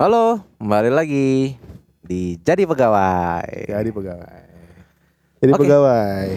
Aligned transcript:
Halo, 0.00 0.40
kembali 0.56 0.88
lagi 0.88 1.60
di 2.00 2.40
Jadi 2.40 2.64
Pegawai. 2.64 3.68
Jadi 3.68 3.90
pegawai. 3.92 4.44
Jadi 5.44 5.52
Oke. 5.52 5.60
pegawai. 5.60 6.28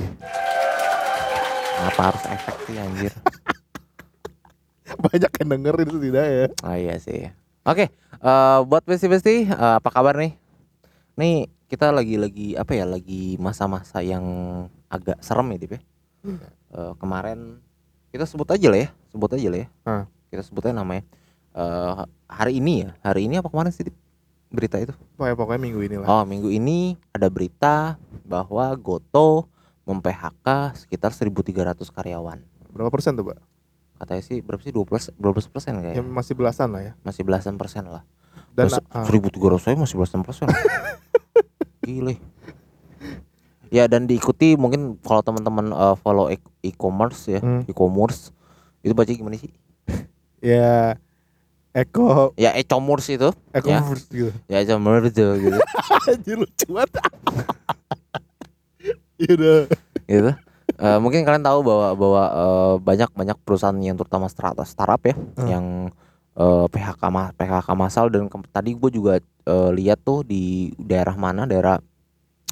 Kenapa 1.72 2.02
harus 2.12 2.24
efek 2.28 2.56
sih 2.68 2.76
anjir? 2.76 3.14
Banyak 5.08 5.32
yang 5.40 5.48
dengerin 5.48 5.88
itu 5.88 6.00
tidak 6.04 6.26
ya. 6.28 6.46
Oh 6.60 6.76
iya 6.76 7.00
sih. 7.00 7.32
Oke, 7.64 7.88
eh, 8.20 8.60
buat 8.68 8.84
besti-besti 8.84 9.48
eh, 9.48 9.74
apa 9.80 9.88
kabar 9.96 10.20
nih? 10.20 10.36
Nih 11.16 11.48
kita 11.72 11.96
lagi-lagi 11.96 12.60
apa 12.60 12.76
ya? 12.76 12.84
Lagi 12.84 13.40
masa-masa 13.40 14.04
yang 14.04 14.28
agak 14.92 15.24
serem 15.24 15.48
ya, 15.56 15.58
Dip 15.64 15.72
ya. 15.72 15.82
Eh, 16.68 16.94
kemarin 17.00 17.64
kita 18.12 18.28
sebut 18.28 18.52
aja 18.52 18.68
lah 18.68 18.80
ya, 18.84 18.90
sebut 19.08 19.32
aja 19.32 19.48
lah 19.48 19.60
ya. 19.64 19.68
Ah. 19.88 20.04
Kita 20.28 20.44
sebut 20.44 20.68
aja 20.68 20.76
namanya. 20.76 21.08
Eh, 21.54 21.94
hari 22.26 22.58
ini 22.58 22.82
ya, 22.82 22.90
hari 23.04 23.30
ini 23.30 23.38
apa 23.38 23.46
kemarin 23.46 23.70
sih 23.70 23.86
berita 24.50 24.78
itu? 24.78 24.94
Pokoknya, 25.14 25.36
pokoknya 25.36 25.62
minggu 25.62 25.82
ini 25.82 25.96
lah. 25.98 26.08
Oh 26.08 26.24
minggu 26.24 26.50
ini 26.50 26.98
ada 27.10 27.30
berita 27.30 27.98
bahwa 28.24 28.74
Goto 28.74 29.46
mem-PHK 29.84 30.48
sekitar 30.76 31.14
1.300 31.14 31.78
karyawan. 31.88 32.42
Berapa 32.70 32.90
persen 32.90 33.14
tuh, 33.14 33.30
Pak? 33.30 33.38
Katanya 34.02 34.24
sih 34.24 34.42
berapa 34.42 34.60
sih 34.60 34.74
12 34.74 35.14
12 35.14 35.46
persen 35.48 35.78
Ya 35.78 35.94
kayak 35.94 36.04
masih 36.04 36.34
belasan 36.34 36.74
lah 36.74 36.82
ya. 36.84 36.94
masih 37.02 37.22
belasan 37.22 37.56
persen 37.56 37.86
lah. 37.86 38.02
Dan 38.52 38.70
ah, 38.90 39.06
1.300 39.06 39.38
saya 39.60 39.76
masih 39.76 39.96
belasan 39.96 40.22
persen. 40.22 40.50
Gile. 41.86 42.18
Ya 43.70 43.86
dan 43.86 44.06
diikuti 44.06 44.54
mungkin 44.54 44.98
kalau 45.00 45.22
teman-teman 45.22 45.70
eh, 45.70 45.96
follow 46.00 46.30
e- 46.30 46.42
e-commerce 46.64 47.26
ya, 47.28 47.40
Hmm. 47.42 47.62
e-commerce 47.66 48.34
itu 48.82 48.92
baca 48.92 49.10
gimana 49.10 49.34
sih? 49.36 49.54
ya 50.44 50.98
Eko 51.74 52.32
Ya 52.36 52.54
e-commerce 52.54 53.10
itu, 53.10 53.30
Eko 53.50 53.68
Ya. 53.68 53.82
first 53.82 54.08
gitu. 54.08 54.30
ya 54.46 54.62
e-commerce 54.62 55.10
gitu. 55.10 55.58
Anjir 56.10 56.38
lucu 56.38 56.66
banget. 56.70 56.92
Iya 59.16 59.68
gitu. 60.10 60.32
Eh, 60.74 60.98
mungkin 60.98 61.22
kalian 61.22 61.42
tahu 61.42 61.60
bahwa 61.62 61.88
bahwa 61.94 62.24
eh, 62.26 62.74
banyak 62.82 63.10
banyak 63.10 63.38
perusahaan 63.40 63.76
yang 63.78 63.96
terutama 63.96 64.28
startup 64.28 64.64
startup 64.64 65.00
ya 65.02 65.16
Hmm. 65.16 65.48
yang 65.48 65.66
eh, 66.34 66.66
PHK 66.68 67.02
ma 67.08 67.30
PHK 67.32 67.68
massal 67.74 68.10
dan 68.10 68.26
ke- 68.26 68.50
tadi 68.50 68.74
gue 68.74 68.90
juga 68.90 69.14
eh, 69.20 69.70
lihat 69.72 70.02
tuh 70.02 70.24
di 70.24 70.44
daerah 70.78 71.14
mana 71.16 71.46
daerah 71.46 71.78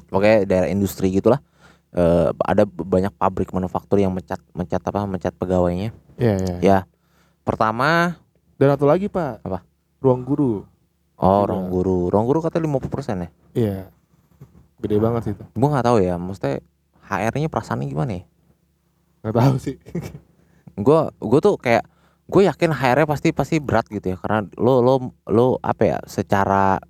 oke 0.08 0.44
daerah 0.44 0.66
industri 0.66 1.10
gitulah 1.10 1.42
eh, 1.90 2.30
ada 2.38 2.62
banyak 2.64 3.12
pabrik 3.12 3.50
manufaktur 3.50 3.98
yang 3.98 4.10
mencat 4.10 4.40
mencat 4.52 4.80
apa 4.82 5.04
mencat 5.04 5.32
pegawainya 5.34 5.90
Iya, 6.14 6.34
iya. 6.38 6.56
ya 6.60 6.78
pertama 7.42 8.16
Dan 8.62 8.70
satu 8.70 8.86
lagi, 8.86 9.10
Pak. 9.10 9.42
Apa? 9.42 9.66
Ruang 9.98 10.22
guru. 10.22 10.62
oh 11.18 11.42
Juga. 11.42 11.50
ruang 11.50 11.66
guru 11.66 11.98
ruang 12.10 12.26
guru 12.26 12.38
katanya 12.38 12.78
50% 12.78 12.86
ya 13.18 13.28
Iya. 13.54 13.78
Gede 14.78 14.96
banget 14.98 15.20
sih 15.22 15.32
itu. 15.34 15.44
gue 15.44 15.68
nggak 15.70 15.86
tahu 15.86 15.98
ya 15.98 16.14
maksudnya 16.14 16.58
HR-nya 17.02 17.46
perasaannya 17.46 17.86
gimana 17.86 18.12
ya 18.18 18.24
Gak 19.22 19.34
tahu 19.36 19.54
sih. 19.58 19.76
gue 20.86 21.00
gue 21.12 21.40
tuh 21.40 21.54
kayak 21.58 21.86
gue 22.26 22.42
yakin 22.42 22.70
HR-nya 22.70 23.06
pasti 23.06 23.28
pasti 23.30 23.58
berat 23.58 23.86
gitu 23.86 24.10
ya 24.10 24.16
karena 24.18 24.46
lo 24.58 24.78
lo 24.78 24.94
lo 25.26 25.46
apa 25.58 25.82
ya 25.84 25.98
secara 26.06 26.82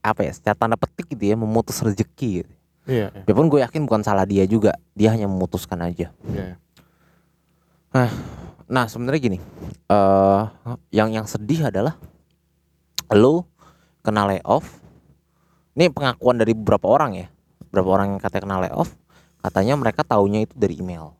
apa 0.00 0.20
ya 0.22 0.32
secara 0.32 0.56
tanda 0.56 0.76
petik 0.76 1.08
gitu 1.12 1.24
ya 1.24 1.36
memutus 1.36 1.76
rezeki 1.80 2.30
gitu. 2.40 2.52
Iya, 2.88 3.12
iya. 3.12 3.22
Gue 3.28 3.60
yakin 3.60 3.84
bukan 3.84 4.00
salah 4.00 4.24
dia 4.24 4.48
juga 4.48 4.80
dia 4.92 5.12
hanya 5.12 5.28
memutuskan 5.28 5.84
aja 5.84 6.08
Iya. 6.24 6.56
nah 7.88 8.08
sebenarnya 8.68 9.20
gini 9.20 9.38
eh 9.88 10.42
yang 10.92 11.08
yang 11.08 11.24
sedih 11.24 11.72
adalah 11.72 11.96
lo 13.12 13.48
kena 14.04 14.28
layoff. 14.28 14.68
Ini 15.78 15.94
pengakuan 15.94 16.36
dari 16.36 16.52
beberapa 16.52 16.90
orang 16.90 17.16
ya. 17.16 17.26
Beberapa 17.68 17.88
orang 17.96 18.16
yang 18.16 18.20
katanya 18.20 18.44
kena 18.44 18.58
layoff 18.68 18.90
katanya 19.38 19.74
mereka 19.78 20.04
taunya 20.04 20.44
itu 20.44 20.52
dari 20.52 20.76
email. 20.76 21.16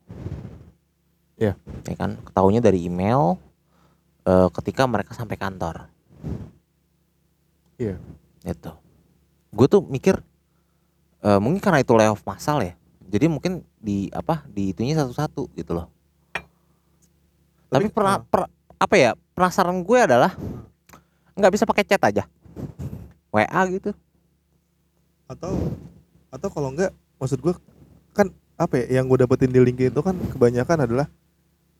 Iya. 1.38 1.54
ya 1.86 1.96
kan? 1.96 2.18
Taunya 2.34 2.60
dari 2.60 2.84
email 2.84 3.38
eh, 4.26 4.48
ketika 4.52 4.84
mereka 4.84 5.16
sampai 5.16 5.40
kantor. 5.40 5.88
Iya. 7.78 7.94
itu 8.42 8.74
gue 9.54 9.66
tuh 9.70 9.86
mikir 9.86 10.18
eh, 11.22 11.38
mungkin 11.38 11.62
karena 11.62 11.80
itu 11.80 11.94
layoff 11.96 12.26
massal 12.28 12.60
ya. 12.60 12.76
Jadi 13.08 13.24
mungkin 13.30 13.64
di 13.80 14.12
apa 14.12 14.44
di 14.50 14.76
itunya 14.76 14.92
satu-satu 14.98 15.48
gitu 15.56 15.72
loh 15.72 15.88
tapi, 17.68 17.88
Tapi, 17.88 17.94
pernah 17.94 18.14
ah. 18.16 18.24
per- 18.24 18.50
apa 18.78 18.94
ya 18.94 19.10
penasaran 19.32 19.78
gue 19.82 19.98
adalah 19.98 20.32
nggak 21.34 21.52
bisa 21.52 21.64
pakai 21.64 21.84
chat 21.84 22.02
aja. 22.02 22.24
WA 23.28 23.60
gitu. 23.70 23.92
Atau 25.28 25.76
atau 26.28 26.48
kalau 26.48 26.72
enggak 26.72 26.92
maksud 27.16 27.40
gue 27.40 27.54
kan 28.12 28.28
apa 28.56 28.74
ya 28.82 29.00
yang 29.00 29.06
gue 29.06 29.18
dapetin 29.20 29.52
di 29.52 29.60
LinkedIn 29.60 29.92
itu 29.92 30.02
kan 30.02 30.16
kebanyakan 30.32 30.88
adalah 30.88 31.06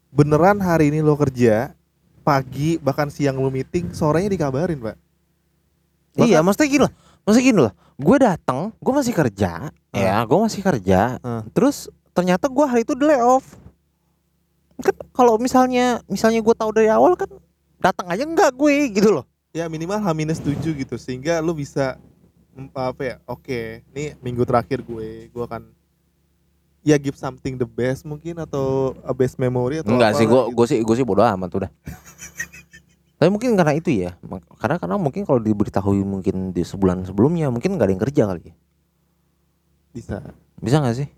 beneran 0.09 0.60
hari 0.60 0.88
ini 0.88 1.00
lo 1.00 1.16
kerja 1.16 1.72
pagi 2.22 2.76
bahkan 2.78 3.09
siang 3.09 3.41
lo 3.41 3.49
meeting 3.49 3.93
sorenya 3.93 4.28
dikabarin 4.28 4.78
pak. 4.78 4.97
Iya 6.19 6.43
maksudnya 6.43 6.69
gini 6.69 6.82
loh 6.84 6.93
maksudnya 7.25 7.47
gini 7.47 7.60
loh 7.60 7.72
gue 7.99 8.16
datang 8.19 8.60
gue 8.78 8.93
masih 8.94 9.15
kerja 9.15 9.70
ya 9.91 10.16
gue 10.22 10.38
masih 10.38 10.60
kerja 10.62 11.19
Ah. 11.20 11.43
terus 11.50 11.87
ternyata 12.10 12.47
gue 12.50 12.65
hari 12.66 12.82
itu 12.82 12.94
di 12.94 13.05
layoff 13.06 13.59
kan 14.78 14.94
kalau 15.11 15.34
misalnya 15.39 16.00
misalnya 16.06 16.41
gue 16.43 16.55
tahu 16.55 16.71
dari 16.71 16.91
awal 16.91 17.19
kan 17.19 17.31
datang 17.83 18.06
aja 18.11 18.22
enggak 18.22 18.55
gue 18.55 18.77
gitu 18.94 19.11
loh 19.21 19.25
ya 19.50 19.66
minimal 19.66 19.99
H 19.99 20.09
minus 20.15 20.39
tujuh 20.39 20.72
gitu 20.77 20.94
sehingga 21.00 21.43
lo 21.43 21.55
bisa 21.56 21.99
apa 22.75 23.03
ya 23.03 23.17
oke 23.27 23.87
nih 23.94 24.19
minggu 24.19 24.43
terakhir 24.43 24.83
gue 24.83 25.31
gue 25.31 25.44
akan 25.47 25.71
ya 26.87 26.97
give 26.97 27.19
something 27.19 27.59
the 27.59 27.69
best 27.69 28.06
mungkin 28.06 28.38
atau 28.41 28.94
a 29.03 29.12
best 29.12 29.37
memory 29.37 29.83
atau 29.83 29.93
Enggak 29.93 30.17
sih, 30.17 30.27
apalah 30.27 30.49
gue 30.49 30.50
gitu. 30.50 30.56
gue 30.56 30.67
sih 30.67 30.78
gue 30.83 30.94
sih 30.97 31.06
bodo 31.06 31.21
amat 31.21 31.50
udah. 31.53 31.71
Tapi 33.19 33.34
mungkin 33.34 33.59
karena 33.59 33.75
itu 33.75 33.91
ya, 33.91 34.15
karena 34.62 34.78
karena 34.78 34.94
mungkin 34.94 35.27
kalau 35.27 35.43
diberitahui 35.43 36.06
mungkin 36.06 36.55
di 36.55 36.62
sebulan 36.62 37.03
sebelumnya 37.03 37.50
mungkin 37.50 37.75
nggak 37.75 37.91
ada 37.91 37.93
yang 37.99 38.03
kerja 38.06 38.22
kali. 38.31 38.43
ya. 38.47 38.55
bisa 39.91 40.17
Bisa 40.62 40.77
nggak 40.78 40.97
sih? 41.03 41.09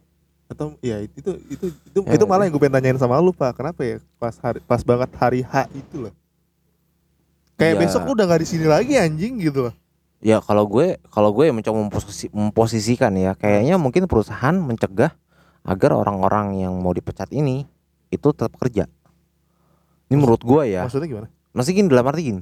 Atau 0.51 0.75
ya 0.81 0.99
itu 0.99 1.15
itu 1.15 1.31
itu 1.49 1.67
itu, 1.87 1.99
Ya, 2.03 2.19
itu 2.19 2.25
malah 2.27 2.43
yang 2.43 2.53
gue 2.53 2.61
pengen 2.61 2.75
tanyain 2.75 2.99
sama 2.99 3.17
lu 3.17 3.31
pak 3.31 3.55
kenapa 3.55 3.81
ya 3.81 3.97
pas 4.19 4.35
hari 4.37 4.59
pas 4.61 4.83
banget 4.83 5.11
hari 5.15 5.41
H 5.41 5.71
itu 5.73 5.97
loh 6.03 6.15
kayak 7.55 7.75
Iya. 7.75 7.81
besok 7.81 8.03
lu 8.03 8.13
udah 8.13 8.27
nggak 8.27 8.43
di 8.43 8.49
sini 8.49 8.67
lagi 8.67 8.95
anjing 8.97 9.39
gitu 9.39 9.71
loh 9.71 9.75
Ya 10.21 10.37
kalau 10.37 10.69
gue 10.69 11.01
kalau 11.09 11.33
gue 11.33 11.49
mencoba 11.49 11.81
memposisi- 11.81 12.29
memposisikan 12.29 13.09
ya, 13.17 13.33
kayaknya 13.33 13.81
mungkin 13.81 14.05
perusahaan 14.05 14.53
mencegah 14.53 15.17
agar 15.65 15.91
orang-orang 15.95 16.61
yang 16.61 16.77
mau 16.77 16.93
dipecat 16.93 17.33
ini 17.33 17.65
itu 18.11 18.29
tetap 18.29 18.53
kerja. 18.55 18.85
Ini 20.07 20.21
menurut 20.21 20.45
gue 20.45 20.77
ya. 20.77 20.85
maksudnya 20.85 21.09
gimana 21.09 21.29
Masih 21.51 21.73
gini 21.73 21.89
dalam 21.89 22.05
arti 22.05 22.21
gini. 22.27 22.41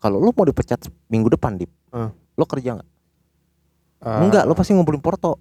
Kalau 0.00 0.16
lu 0.16 0.32
mau 0.32 0.42
dipecat 0.42 0.80
minggu 1.06 1.28
depan, 1.30 1.60
Dip. 1.60 1.68
Ah. 1.92 2.16
Lo 2.32 2.48
kerja 2.48 2.80
nggak? 2.80 2.88
Ah, 4.00 4.24
Enggak, 4.24 4.48
lo 4.48 4.56
pasti 4.56 4.72
ngumpulin 4.72 4.98
porto. 4.98 5.36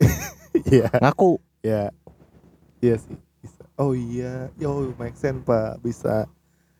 iya 0.72 0.88
Ngaku. 0.88 1.36
Ya 1.66 1.90
iya 2.78 2.94
sih 2.96 3.16
bisa 3.42 3.62
oh 3.74 3.90
iya 3.90 4.46
yo 4.54 4.94
make 4.94 5.18
sense 5.18 5.42
pak 5.42 5.82
bisa 5.82 6.30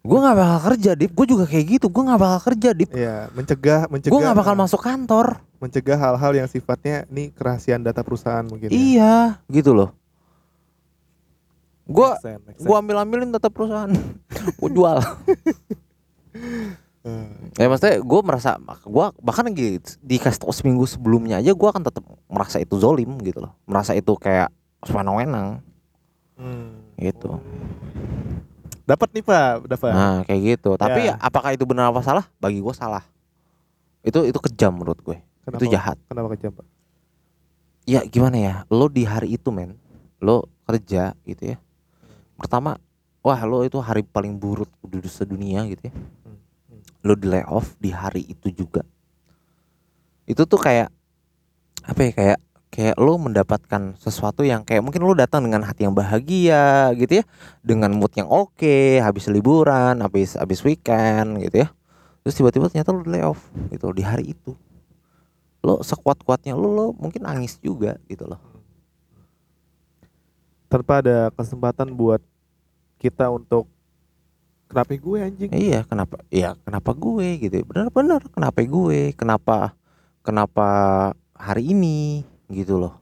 Gue 0.07 0.23
nggak 0.23 0.39
bakal 0.39 0.61
kerja, 0.71 0.95
Dip. 0.95 1.19
Gue 1.19 1.27
juga 1.27 1.51
kayak 1.51 1.67
gitu. 1.67 1.91
Gue 1.91 2.07
nggak 2.07 2.23
bakal 2.23 2.41
kerja, 2.47 2.71
Dip. 2.71 2.95
ya 2.95 3.27
mencegah 3.35 3.91
mencegah 3.91 4.15
Gue 4.15 4.21
nggak 4.23 4.39
bakal 4.39 4.55
masuk 4.55 4.79
kantor. 4.79 5.43
mencegah 5.59 5.99
hal-hal 5.99 6.31
yang 6.31 6.47
sifatnya 6.47 7.03
ini 7.11 7.35
kerahasiaan 7.35 7.83
data 7.83 8.07
perusahaan 8.07 8.47
mungkin 8.47 8.71
ya. 8.71 8.79
Iya, 8.79 9.17
gitu 9.51 9.75
loh. 9.75 9.91
Gue 11.91 12.15
gue 12.55 12.77
ambil 12.79 13.03
ambilin 13.03 13.35
data 13.35 13.51
perusahaan. 13.51 13.91
gue 14.63 14.71
jual. 14.71 15.03
Eh, 17.07 17.27
Ya 17.57 17.71
maksudnya 17.71 18.03
gue 18.03 18.21
merasa 18.21 18.59
gue 18.83 19.07
bahkan 19.23 19.47
gitu 19.51 19.95
dikasih 20.03 20.43
tau 20.43 20.51
seminggu 20.51 20.83
sebelumnya 20.85 21.39
aja 21.39 21.55
gue 21.55 21.69
akan 21.71 21.83
tetap 21.83 22.03
merasa 22.27 22.59
itu 22.59 22.75
zolim 22.77 23.15
gitu 23.23 23.43
loh. 23.43 23.55
Merasa 23.63 23.95
itu 23.95 24.11
kayak 24.15 24.51
sewenang-wenang 24.83 25.65
hmm. 26.37 26.99
gitu. 26.99 27.41
dapat 28.85 29.09
nih 29.13 29.23
pak 29.23 29.67
dapat 29.67 29.91
Nah 29.91 30.17
kayak 30.23 30.41
gitu. 30.55 30.71
Tapi 30.75 31.11
Ya. 31.11 31.19
apakah 31.19 31.51
itu 31.51 31.67
benar 31.67 31.91
apa 31.91 32.01
salah? 32.01 32.31
Bagi 32.39 32.63
gue 32.63 32.71
salah. 32.71 33.03
Itu 34.01 34.23
itu 34.23 34.39
kejam 34.39 34.77
menurut 34.77 35.01
gue. 35.01 35.19
kenapa, 35.43 35.59
Itu 35.59 35.67
jahat. 35.67 35.97
kenapa 36.07 36.29
kejam 36.35 36.53
pak 36.53 36.67
ya 37.83 38.03
gimana 38.03 38.35
ya 38.37 38.55
lo 38.67 38.91
di 38.91 39.07
hari 39.07 39.39
itu 39.39 39.55
men 39.55 39.79
lo 40.19 40.51
kerja 40.67 41.15
gitu 41.23 41.55
ya 41.55 41.57
pertama 42.35 42.83
wah 43.23 43.39
lo 43.47 43.63
itu 43.63 43.79
hari 43.79 44.03
paling 44.03 44.35
buruk 44.35 44.67
di 44.83 44.99
sedunia 45.07 45.63
gitu 45.71 45.87
ya 45.87 45.95
Hmm, 46.67 46.83
lo 47.07 47.15
di 47.15 47.31
layoff 47.31 47.79
di 47.79 47.95
hari 47.95 48.27
itu 48.27 48.51
juga 48.51 48.83
itu 50.27 50.43
tuh 50.43 50.59
kayak 50.59 50.91
apa 51.87 52.01
ya 52.03 52.11
kayak 52.11 52.39
kayak 52.77 53.01
lo 53.01 53.17
mendapatkan 53.17 53.97
sesuatu 53.97 54.45
yang 54.45 54.61
kayak 54.61 54.85
mungkin 54.85 55.01
lo 55.01 55.17
datang 55.17 55.49
dengan 55.49 55.65
hati 55.65 55.89
yang 55.89 55.97
bahagia 55.97 56.93
gitu 56.93 57.19
ya 57.21 57.25
dengan 57.65 57.89
mood 57.97 58.13
yang 58.13 58.29
oke 58.29 59.01
habis 59.01 59.33
liburan 59.33 60.05
habis 60.05 60.37
habis 60.37 60.61
weekend 60.61 61.41
gitu 61.41 61.65
ya. 61.65 61.73
Terus 62.21 62.37
tiba-tiba 62.37 62.69
ternyata 62.69 62.93
lo 62.93 63.01
di 63.01 63.17
layoff 63.17 63.41
gitu 63.73 63.89
di 63.97 64.05
hari 64.05 64.37
itu. 64.37 64.53
Lo 65.65 65.81
sekuat-kuatnya 65.81 66.53
lo 66.53 66.69
lo 66.69 66.87
mungkin 66.93 67.25
nangis 67.25 67.57
juga 67.65 67.97
gitu 68.13 68.29
loh. 68.29 68.43
Tanpa 70.69 71.01
ada 71.01 71.33
kesempatan 71.33 71.97
buat 71.97 72.21
kita 73.01 73.33
untuk 73.33 73.73
kenapa 74.69 74.93
gue 74.93 75.19
anjing? 75.25 75.49
Iya 75.49 75.81
kenapa 75.89 76.21
iya 76.29 76.53
kenapa 76.61 76.93
gue 76.93 77.41
gitu 77.41 77.57
benar-benar 77.65 78.21
kenapa 78.29 78.59
gue 78.61 79.17
kenapa 79.17 79.73
kenapa 80.21 80.69
hari 81.33 81.73
ini 81.73 82.27
gitu 82.51 82.79
loh. 82.79 82.95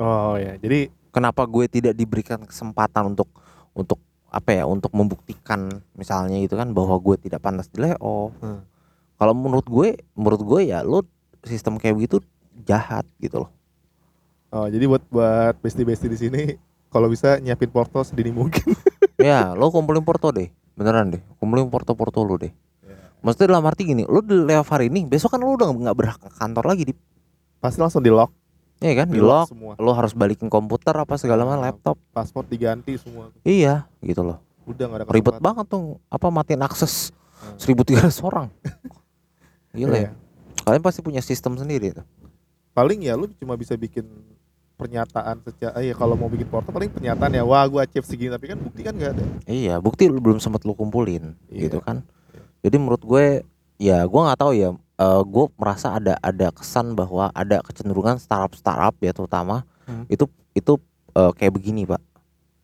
Oh 0.00 0.34
ya. 0.40 0.56
Jadi 0.56 0.88
kenapa 1.12 1.44
gue 1.44 1.68
tidak 1.68 1.92
diberikan 1.92 2.40
kesempatan 2.44 3.12
untuk 3.12 3.28
untuk 3.76 4.00
apa 4.30 4.54
ya 4.54 4.64
untuk 4.64 4.94
membuktikan 4.94 5.68
misalnya 5.98 6.38
gitu 6.40 6.54
kan 6.54 6.70
bahwa 6.70 6.96
gue 7.02 7.16
tidak 7.18 7.42
pantas 7.42 7.66
di 7.68 7.82
layoff. 7.82 8.30
Hmm. 8.38 8.62
kalau 9.20 9.36
menurut 9.36 9.66
gue 9.68 10.00
menurut 10.16 10.40
gue 10.40 10.60
ya 10.72 10.80
lo 10.80 11.04
sistem 11.44 11.76
kayak 11.76 11.98
begitu 11.98 12.24
jahat 12.64 13.04
gitu 13.20 13.44
loh. 13.44 13.50
Oh 14.54 14.64
jadi 14.70 14.88
buat 14.88 15.04
buat 15.12 15.60
bestie 15.60 15.84
bestie 15.84 16.08
di 16.08 16.16
sini 16.16 16.42
kalau 16.88 17.12
bisa 17.12 17.36
nyiapin 17.42 17.68
porto 17.68 18.00
sedini 18.06 18.32
mungkin. 18.32 18.72
Ya 19.20 19.52
lo 19.52 19.68
kumpulin 19.68 20.00
porto 20.00 20.32
deh. 20.32 20.48
Beneran 20.72 21.12
deh. 21.12 21.20
Kumpulin 21.36 21.68
porto 21.68 21.92
porto 21.92 22.24
lo 22.24 22.40
deh 22.40 22.48
maksudnya 23.20 23.56
dalam 23.56 23.64
arti 23.68 23.82
gini 23.84 24.02
lo 24.08 24.24
di 24.24 24.36
layoff 24.36 24.72
hari 24.72 24.88
ini 24.88 25.04
besok 25.04 25.36
kan 25.36 25.40
lo 25.44 25.52
udah 25.52 25.68
nggak 25.68 25.96
berhak 25.96 26.18
ke 26.20 26.28
kantor 26.32 26.64
lagi 26.64 26.82
di 26.88 26.94
pasti 27.60 27.78
langsung 27.78 28.00
di 28.00 28.08
lock 28.08 28.32
Iya 28.78 29.04
kan 29.04 29.08
di 29.08 29.20
lock 29.20 29.46
semua 29.46 29.76
lo 29.76 29.92
harus 29.92 30.10
balikin 30.10 30.48
komputer 30.48 30.92
apa 30.94 31.14
segala 31.14 31.44
macam 31.44 31.60
Ah. 31.60 31.68
laptop 31.68 31.96
paspor 32.10 32.42
diganti 32.42 32.96
semua 32.96 33.28
iya 33.40 33.84
gitu 34.00 34.20
loh 34.22 34.40
udah 34.64 34.84
nggak 34.86 34.98
ada 34.98 35.04
ribet 35.06 35.20
kesempatan. 35.30 35.44
banget 35.44 35.66
tuh 35.68 35.82
apa 36.06 36.26
matiin 36.28 36.62
akses 36.62 37.12
Hmm. 37.40 37.56
1300 37.56 38.20
orang 38.22 38.48
gila 39.72 39.92
Iya. 39.94 40.02
ya 40.02 40.10
kalian 40.62 40.82
pasti 40.82 41.00
punya 41.00 41.20
sistem 41.20 41.54
sendiri 41.54 41.92
tuh 41.92 42.04
paling 42.70 43.00
ya 43.00 43.14
lu 43.14 43.28
cuma 43.34 43.54
bisa 43.54 43.72
bikin 43.74 44.04
pernyataan 44.74 45.40
secara 45.42 45.76
ya 45.78 45.92
kalau 45.92 46.16
mau 46.16 46.26
bikin 46.26 46.44
porto 46.46 46.68
paling 46.68 46.88
pernyataan 46.88 47.32
ya 47.32 47.40
wah 47.42 47.64
gua 47.64 47.84
achieve 47.84 48.04
segini 48.04 48.28
tapi 48.28 48.44
kan 48.46 48.56
bukti 48.56 48.80
kan 48.80 48.92
nggak 48.92 49.12
ada 49.12 49.24
Iya, 49.44 49.76
bukti 49.76 50.04
lu 50.06 50.16
belum 50.18 50.36
sempat 50.36 50.62
lu 50.62 50.72
kumpulin, 50.72 51.36
Iya. 51.46 51.68
gitu 51.68 51.80
kan. 51.80 52.00
Jadi 52.60 52.76
menurut 52.76 53.00
gue, 53.00 53.40
ya 53.80 54.04
gue 54.04 54.20
nggak 54.20 54.36
tahu 54.36 54.52
ya. 54.52 54.70
eh, 54.76 55.22
gue 55.24 55.44
merasa 55.56 55.96
ada 55.96 56.20
ada 56.20 56.52
kesan 56.52 56.92
bahwa 56.92 57.32
ada 57.32 57.58
kecenderungan 57.60 58.20
startup 58.20 58.52
startup 58.52 58.92
ya 58.98 59.10
terutama 59.10 59.64
Hmm. 59.82 60.04
itu 60.06 60.22
itu 60.52 60.76
eh, 61.10 61.32
kayak 61.34 61.50
begini 61.52 61.82
pak, 61.82 61.98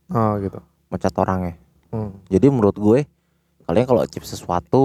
oh 0.08 0.36
gitu 0.38 0.60
mecat 0.86 1.10
orangnya. 1.16 1.56
hmm. 1.90 2.28
Jadi 2.28 2.46
menurut 2.46 2.76
gue, 2.76 3.02
kalian 3.64 3.82
kalau 3.84 3.98
achieve 3.98 4.22
sesuatu, 4.22 4.84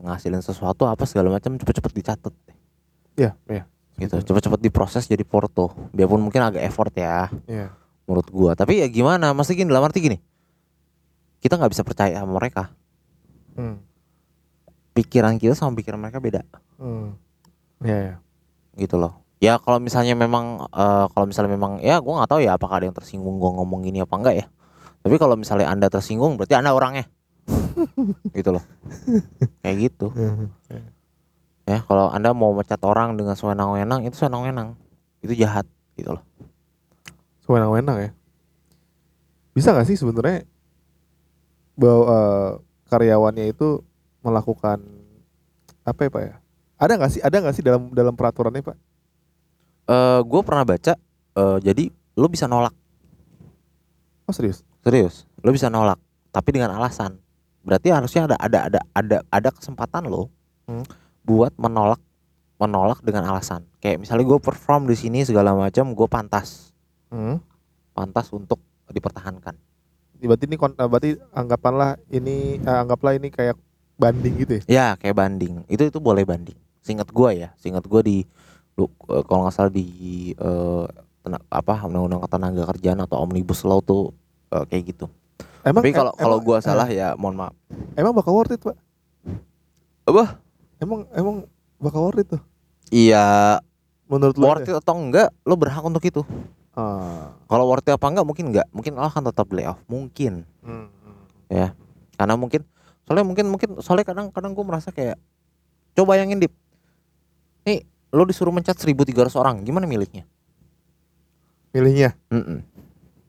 ngasilin 0.00 0.40
sesuatu 0.40 0.82
apa 0.82 1.04
segala 1.04 1.30
macam 1.30 1.54
cepet-cepet 1.54 1.92
dicatat, 1.94 2.34
Iya, 3.14 3.38
iya. 3.46 3.62
gitu. 3.96 4.18
Cepet-cepet 4.18 4.58
diproses 4.58 5.06
jadi 5.06 5.22
porto. 5.22 5.70
Biarpun 5.92 6.18
mungkin 6.18 6.42
agak 6.42 6.64
effort 6.64 6.90
ya, 6.92 7.30
Iya. 7.46 7.70
menurut 8.02 8.26
gue. 8.26 8.50
Tapi 8.52 8.82
ya 8.82 8.88
gimana? 8.88 9.30
Maksudnya 9.30 9.62
gini, 9.62 9.70
dalam 9.70 9.86
arti 9.86 10.00
gini, 10.00 10.18
kita 11.38 11.54
nggak 11.54 11.70
bisa 11.70 11.84
percaya 11.84 12.18
sama 12.18 12.34
mereka. 12.34 12.74
Hmm. 13.54 13.78
Pikiran 14.96 15.36
kita 15.36 15.52
sama 15.52 15.76
pikiran 15.76 16.00
mereka 16.00 16.18
beda. 16.18 16.42
Hmm. 16.80 17.12
Iya, 17.84 17.96
iya. 18.00 18.16
gitu 18.80 18.96
loh 18.96 19.20
ya 19.36 19.60
kalau 19.60 19.76
misalnya 19.76 20.16
memang 20.16 20.64
eh, 20.72 21.04
kalau 21.12 21.28
misalnya 21.28 21.52
memang 21.52 21.76
ya 21.84 22.00
gua 22.00 22.24
nggak 22.24 22.30
tahu 22.32 22.40
ya 22.40 22.56
apakah 22.56 22.80
ada 22.80 22.88
yang 22.88 22.96
tersinggung 22.96 23.36
gua 23.36 23.52
ngomong 23.52 23.84
gini 23.84 24.00
apa 24.00 24.16
enggak 24.16 24.34
ya 24.40 24.46
tapi 25.04 25.20
kalau 25.20 25.36
misalnya 25.36 25.68
anda 25.68 25.92
tersinggung 25.92 26.40
berarti 26.40 26.56
anda 26.56 26.72
orangnya 26.72 27.04
gitu 28.36 28.56
loh 28.56 28.64
kayak 29.60 29.76
gitu 29.92 30.08
ya 31.68 31.84
kalau 31.84 32.08
anda 32.08 32.32
mau 32.32 32.56
mecat 32.56 32.80
orang 32.80 33.20
dengan 33.20 33.36
sewenang-wenang 33.36 34.08
itu 34.08 34.16
sewenang-wenang 34.16 34.72
itu 35.20 35.36
jahat 35.36 35.68
gitu 36.00 36.16
loh 36.16 36.24
Sewenang-wenang 37.46 37.96
ya. 38.02 38.10
Bisa 39.54 39.70
nggak 39.70 39.86
sih 39.86 39.94
sebenarnya 39.94 40.42
bahwa 41.78 42.04
eh, 42.10 42.50
karyawannya 42.90 43.54
itu 43.54 43.85
melakukan 44.26 44.82
apa 45.86 46.00
ya 46.02 46.10
pak 46.10 46.22
ya? 46.26 46.34
Ada 46.76 46.92
nggak 46.98 47.10
sih? 47.14 47.22
Ada 47.22 47.36
nggak 47.38 47.54
sih 47.54 47.64
dalam 47.64 47.82
dalam 47.94 48.14
peraturannya 48.18 48.66
pak? 48.66 48.76
eh 49.86 50.20
gue 50.26 50.40
pernah 50.42 50.66
baca 50.66 50.98
eh, 51.38 51.58
jadi 51.62 51.94
lo 52.18 52.26
bisa 52.26 52.50
nolak 52.50 52.74
Oh 54.26 54.34
serius? 54.34 54.66
serius 54.82 55.30
lo 55.46 55.54
bisa 55.54 55.70
nolak 55.70 56.02
tapi 56.34 56.50
dengan 56.50 56.74
alasan 56.74 57.22
berarti 57.62 57.94
harusnya 57.94 58.26
ada 58.26 58.36
ada 58.42 58.58
ada 58.66 58.80
ada 58.90 59.16
ada 59.30 59.48
kesempatan 59.54 60.10
lo 60.10 60.26
Hmm. 60.66 60.82
buat 61.22 61.54
menolak 61.54 62.02
menolak 62.58 62.98
dengan 63.06 63.30
alasan 63.30 63.62
kayak 63.78 64.02
misalnya 64.02 64.26
gue 64.26 64.42
perform 64.42 64.90
di 64.90 64.98
sini 64.98 65.22
segala 65.22 65.54
macam 65.54 65.94
gue 65.94 66.08
pantas 66.10 66.74
Hmm. 67.06 67.38
pantas 67.94 68.26
untuk 68.34 68.58
dipertahankan 68.90 69.54
Berarti 70.18 70.50
ini 70.50 70.58
eh, 70.58 70.88
berarti 70.90 71.10
anggapanlah 71.30 72.02
ini 72.10 72.58
eh, 72.58 72.78
anggaplah 72.82 73.14
ini 73.14 73.30
kayak 73.30 73.54
banding 73.96 74.34
gitu 74.36 74.52
ya? 74.56 74.62
ya 74.68 74.86
kayak 74.96 75.16
banding 75.16 75.64
itu 75.66 75.82
itu 75.82 75.98
boleh 75.98 76.22
banding 76.22 76.56
singkat 76.80 77.08
gue 77.08 77.30
ya 77.36 77.48
singkat 77.56 77.84
gue 77.84 78.00
di 78.00 78.16
eh, 78.76 78.90
kalau 79.24 79.48
nggak 79.48 79.54
salah 79.54 79.72
di 79.72 79.86
tena- 81.20 81.42
apa 81.48 81.74
undang-undang 81.82 82.22
ketenaga 82.22 82.62
kerjaan 82.70 83.00
atau 83.00 83.18
omnibus 83.18 83.64
law 83.64 83.80
tuh 83.80 84.12
eh, 84.52 84.64
kayak 84.68 84.94
gitu 84.94 85.06
Emang 85.66 85.82
tapi 85.82 85.90
kalau 85.90 86.12
kalau 86.14 86.38
gue 86.38 86.56
salah 86.62 86.86
ya 86.86 87.18
mohon 87.18 87.34
maaf 87.34 87.54
emang 87.98 88.14
bakal 88.14 88.32
worth 88.32 88.54
it 88.54 88.62
pak? 88.62 88.76
apa 90.06 90.38
Emang 90.76 91.08
emang 91.10 91.36
bakal 91.80 92.06
worth 92.06 92.20
it 92.20 92.28
tuh? 92.30 92.42
iya 92.88 93.58
Menurut 94.06 94.36
lu? 94.38 94.46
worth 94.46 94.62
it 94.62 94.76
atau 94.76 94.94
enggak 94.94 95.34
lo 95.42 95.56
berhak 95.56 95.82
untuk 95.82 96.04
itu 96.04 96.22
Ah. 96.76 97.32
Kalau 97.48 97.64
worth 97.66 97.88
it 97.88 97.96
apa 97.96 98.04
enggak 98.04 98.28
mungkin 98.28 98.52
enggak, 98.52 98.68
mungkin 98.68 99.00
lo 99.00 99.08
akan 99.08 99.32
tetap 99.32 99.48
layoff, 99.48 99.80
mungkin. 99.88 100.44
Hmm, 100.60 100.92
hmm. 101.48 101.72
Karena 102.20 102.36
mungkin 102.36 102.68
soalnya 103.06 103.24
mungkin 103.24 103.46
mungkin 103.46 103.68
soalnya 103.78 104.04
kadang-kadang 104.04 104.52
gue 104.52 104.64
merasa 104.66 104.90
kayak 104.90 105.16
coba 105.94 106.12
bayangin 106.12 106.36
Dip. 106.36 106.52
Nih, 107.62 107.82
lo 108.10 108.22
disuruh 108.22 108.50
mencat 108.50 108.74
1300 108.74 109.06
orang, 109.32 109.62
gimana 109.62 109.86
miliknya? 109.86 110.26
Milihnya 111.70 112.16
Mm-mm. 112.28 112.64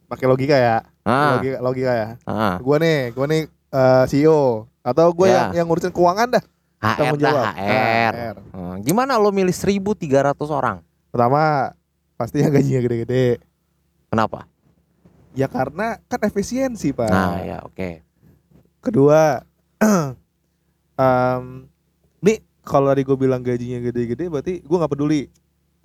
pakai 0.07 0.25
logika 0.25 0.55
ya? 0.55 0.77
Ah, 1.03 1.39
Logika, 1.39 1.57
logika 1.59 1.91
ya? 1.93 2.07
ah. 2.23 2.55
Gua 2.59 2.77
nih, 2.77 3.11
gua 3.11 3.25
nih 3.27 3.41
eh, 3.47 4.03
CEO 4.07 4.67
atau 4.81 5.11
gua 5.11 5.27
Ya. 5.27 5.33
yang 5.33 5.47
yang 5.53 5.65
ngurusin 5.67 5.91
keuangan 5.91 6.27
dah. 6.31 6.43
HR 6.77 7.15
dah. 7.17 7.33
HR. 7.51 8.13
HR. 8.13 8.35
Hmm, 8.53 8.75
Gimana 8.81 9.17
lo 9.17 9.31
milih 9.31 9.51
1300 9.51 9.97
orang? 10.47 10.77
Pertama, 11.09 11.73
pasti 12.13 12.39
yang 12.39 12.53
gajinya 12.53 12.79
gede-gede. 12.79 13.41
Kenapa? 14.07 14.45
Ya 15.33 15.49
karena 15.49 15.97
kan 16.05 16.21
efisiensi, 16.21 16.93
Pak. 16.93 17.09
Nah, 17.09 17.41
ya 17.41 17.57
oke. 17.63 18.05
Kedua, 18.79 19.41
em 20.97 21.43
nih 22.19 22.37
kalau 22.65 22.89
tadi 22.91 23.05
gue 23.05 23.17
bilang 23.17 23.41
gajinya 23.45 23.79
gede-gede 23.79 24.27
berarti 24.27 24.53
gua 24.65 24.83
nggak 24.85 24.93
peduli. 24.97 25.29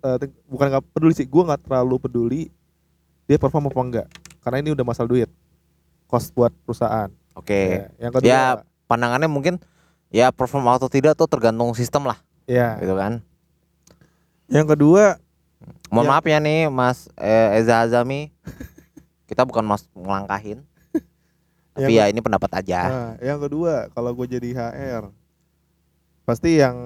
Eh, 0.03 0.17
te- 0.19 0.35
bukan 0.51 0.67
nggak 0.73 0.85
peduli 0.91 1.13
sih, 1.15 1.27
gua 1.29 1.53
nggak 1.53 1.63
terlalu 1.69 1.97
peduli 2.03 2.43
dia 3.31 3.39
perform 3.39 3.71
apa 3.71 3.81
enggak. 3.81 4.07
Karena 4.43 4.59
ini 4.59 4.75
udah 4.75 4.83
masalah 4.83 5.07
duit. 5.07 5.31
Cost 6.11 6.35
buat 6.35 6.51
perusahaan. 6.67 7.09
Oke. 7.39 7.87
Ya, 7.97 8.09
Yang 8.09 8.13
kedua, 8.19 8.29
Ya, 8.29 8.43
pandangannya 8.91 9.31
mungkin 9.31 9.63
ya 10.13 10.35
perform 10.35 10.67
atau 10.69 10.91
tidak 10.91 11.17
tuh 11.17 11.25
tergantung 11.31 11.73
sistem 11.73 12.05
lah, 12.05 12.19
ya. 12.45 12.77
gitu 12.83 12.93
kan. 12.99 13.23
Yang 14.53 14.77
kedua, 14.77 15.17
Mohon 15.93 16.05
Ya. 16.05 16.11
maaf 16.11 16.25
ya 16.25 16.39
nih 16.41 16.61
Mas 16.73 16.99
eh, 17.21 17.61
Eza 17.61 17.85
Azami. 17.85 18.33
Kita 19.29 19.45
bukan 19.45 19.65
mas 19.65 19.85
ngelangkahin. 19.93 20.65
Tapi 21.73 21.89
Yang 21.89 21.93
ya 21.97 22.05
ini 22.13 22.21
pendapat 22.21 22.51
aja. 22.61 22.81
Nah, 22.85 23.13
yang 23.25 23.41
kedua, 23.41 23.89
kalau 23.97 24.13
gue 24.13 24.27
jadi 24.29 24.49
HR, 24.53 25.09
pasti 26.29 26.61
yang 26.61 26.77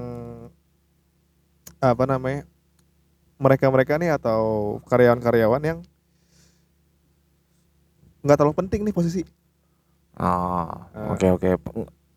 apa 1.82 2.04
namanya 2.06 2.46
mereka-mereka 3.36 3.98
nih 3.98 4.16
atau 4.16 4.78
karyawan-karyawan 4.88 5.62
yang 5.62 5.78
nggak 8.22 8.36
terlalu 8.38 8.56
penting 8.58 8.80
nih 8.86 8.94
posisi. 8.94 9.22
Ah. 10.16 10.88
oke 11.12 11.26
oke. 11.36 11.48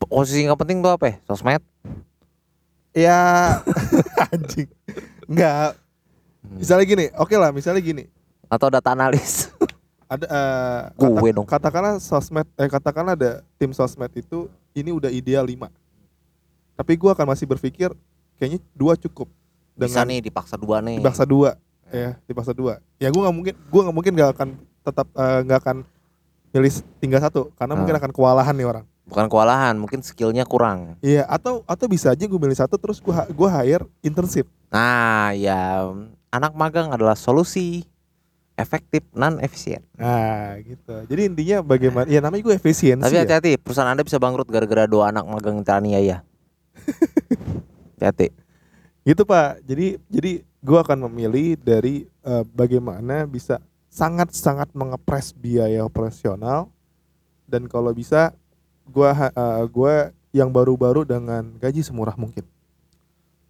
Posisi 0.06 0.46
nggak 0.46 0.60
penting 0.62 0.78
tuh 0.80 0.94
apa? 0.94 1.06
ya? 1.10 1.16
Sosmed? 1.28 1.62
Ya, 2.94 3.20
anjing. 4.34 4.70
Nggak. 5.30 5.78
Hmm. 6.42 6.58
Misalnya 6.58 6.86
gini, 6.86 7.06
oke 7.18 7.36
lah, 7.38 7.52
misalnya 7.54 7.82
gini. 7.84 8.10
Atau 8.50 8.72
data 8.74 8.94
analis? 8.94 9.49
Ada 10.10 10.26
eh, 10.26 10.82
Gue 10.98 11.30
dong. 11.30 11.46
katakanlah 11.46 12.02
sosmed, 12.02 12.50
eh 12.58 12.66
katakanlah 12.66 13.14
ada 13.14 13.32
tim 13.56 13.70
sosmed 13.70 14.10
itu 14.12 14.50
ini 14.74 14.90
udah 14.90 15.08
ideal 15.08 15.46
5 15.46 15.70
Tapi 16.74 16.94
gua 16.96 17.14
akan 17.14 17.30
masih 17.30 17.46
berpikir 17.46 17.94
kayaknya 18.36 18.58
dua 18.72 18.96
cukup. 18.96 19.28
Bisa 19.76 20.02
nih 20.02 20.20
dipaksa 20.20 20.56
dua 20.56 20.82
nih. 20.82 20.98
dipaksa 20.98 21.24
dua 21.24 21.56
ya 21.90 22.14
dipaksa 22.24 22.54
dua 22.54 22.78
ya 22.98 23.10
gue 23.10 23.18
nggak 23.18 23.34
mungkin 23.34 23.54
gue 23.58 23.82
nggak 23.82 23.96
mungkin 23.96 24.14
nggak 24.14 24.30
akan 24.32 24.50
tetap 24.84 25.10
eh, 25.10 25.40
nggak 25.42 25.60
akan 25.60 25.78
milih 26.50 26.74
tinggal 27.00 27.18
satu 27.18 27.50
karena 27.58 27.74
mungkin 27.74 27.98
Ah. 27.98 28.00
akan 28.00 28.12
kewalahan 28.14 28.54
nih 28.54 28.68
orang 28.68 28.86
bukan 29.10 29.26
kewalahan 29.26 29.74
mungkin 29.74 30.00
skillnya 30.00 30.46
kurang 30.46 31.02
Iya, 31.02 31.26
atau 31.26 31.66
atau 31.66 31.90
bisa 31.90 32.14
aja 32.14 32.22
gue 32.22 32.38
milih 32.38 32.54
satu 32.54 32.78
terus 32.78 33.02
gue 33.02 33.10
gue 33.10 33.50
hire 33.50 33.90
internship. 34.00 34.46
nah 34.70 35.34
ya 35.34 35.90
anak 36.30 36.54
magang 36.54 36.94
adalah 36.94 37.18
solusi 37.18 37.89
efektif 38.60 39.08
non 39.16 39.40
efisien 39.40 39.80
Nah, 39.96 40.60
gitu. 40.60 40.96
Jadi 41.08 41.22
intinya 41.32 41.58
bagaimana? 41.64 42.08
Ya 42.12 42.20
namanya 42.20 42.44
gue 42.44 42.56
efisiensi. 42.60 43.00
tapi 43.00 43.16
ya. 43.16 43.24
hati-hati 43.24 43.56
perusahaan 43.56 43.88
anda 43.88 44.04
bisa 44.04 44.20
bangkrut 44.20 44.52
gara-gara 44.52 44.84
dua 44.84 45.16
anak 45.16 45.24
magang 45.24 45.64
teraniaya 45.64 46.22
hati-hati 47.96 48.36
Gitu 49.08 49.24
Pak. 49.26 49.64
Jadi 49.64 49.98
jadi 50.12 50.32
gue 50.44 50.80
akan 50.80 51.08
memilih 51.10 51.56
dari 51.58 52.06
eh, 52.06 52.44
bagaimana 52.52 53.24
bisa 53.26 53.64
sangat-sangat 53.90 54.70
mengepres 54.78 55.34
biaya 55.34 55.82
operasional 55.82 56.70
dan 57.50 57.66
kalau 57.66 57.90
bisa 57.90 58.38
gue 58.86 59.10
gue 59.74 59.96
yang 60.30 60.54
baru-baru 60.54 61.10
dengan 61.10 61.58
gaji 61.58 61.82
semurah 61.82 62.14
mungkin. 62.14 62.46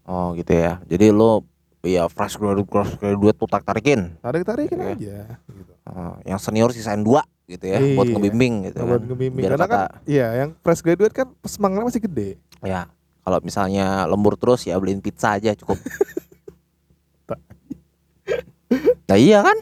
oh 0.10 0.34
gitu 0.34 0.56
ya 0.56 0.82
jadi 0.90 1.12
lo 1.14 1.44
ya 1.82 2.04
fresh 2.06 2.36
graduate 2.36 2.68
fresh 2.68 2.94
graduate 2.96 3.38
tuh 3.38 3.48
tak 3.48 3.64
tarikin 3.64 4.20
Tarik 4.20 4.44
tarikin 4.44 4.78
Oke. 4.78 4.92
aja. 5.00 5.40
Gitu. 5.48 5.72
Oh, 5.86 6.16
yang 6.22 6.38
senior 6.38 6.70
sisain 6.70 7.00
dua 7.00 7.24
gitu 7.46 7.66
ya 7.66 7.80
buat 7.96 8.06
Iya. 8.06 8.14
ngebimbing 8.14 8.54
gitu 8.68 8.80
Buat 8.80 9.00
kan. 9.00 9.08
ngebimbing. 9.08 9.42
Biar 9.42 9.52
Karena 9.56 9.66
kata, 9.66 9.78
kan, 9.80 9.88
iya 10.06 10.28
yang 10.38 10.50
fresh 10.60 10.82
graduate 10.82 11.16
kan 11.16 11.28
semangatnya 11.42 11.88
masih 11.88 12.04
gede. 12.04 12.30
ya 12.60 12.92
kalau 13.20 13.40
misalnya 13.40 13.86
lembur 14.06 14.36
terus 14.36 14.64
ya 14.64 14.76
beliin 14.76 15.00
pizza 15.00 15.34
aja 15.34 15.54
cukup. 15.54 15.78
nah 19.06 19.18
iya 19.18 19.42
kan? 19.42 19.58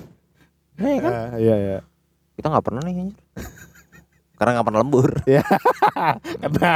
Nah, 0.78 0.88
iya 0.88 1.00
kan? 1.00 1.12
Ah, 1.14 1.36
iya 1.38 1.56
iya. 1.58 1.80
Kita 2.36 2.48
nggak 2.48 2.66
pernah 2.66 2.82
nih 2.84 2.94
anjir. 3.02 3.18
Karena 4.36 4.52
nggak 4.54 4.68
pernah 4.68 4.82
lembur. 4.82 5.08
Karena 6.38 6.72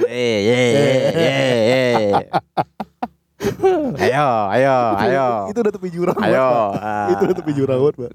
Eh, 0.00 0.36
ye, 0.42 0.58
ye, 0.72 0.90
ye, 1.12 2.24
ye. 3.40 4.04
ayo, 4.12 4.28
ayo, 4.52 4.76
itu, 4.92 5.04
ayo. 5.08 5.26
itu 5.48 5.58
udah 5.58 5.72
tepi 5.72 5.88
jurang 5.88 6.18
Ayo. 6.20 6.48
ah. 6.76 7.08
Itu 7.08 7.22
udah 7.24 7.36
tepi 7.40 7.52
jurang 7.56 7.78
banget, 7.80 7.96
Pak. 7.96 8.12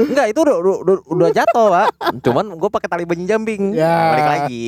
Enggak, 0.00 0.26
itu 0.32 0.38
udah, 0.40 0.56
udah, 0.56 0.76
udah, 0.80 0.96
udah 1.04 1.28
jatuh, 1.30 1.66
Pak. 1.68 1.88
Cuman 2.24 2.44
gue 2.56 2.70
pakai 2.72 2.88
tali 2.88 3.04
penjamping. 3.04 3.76
Ya. 3.76 3.96
Balik 4.16 4.28
lagi. 4.28 4.64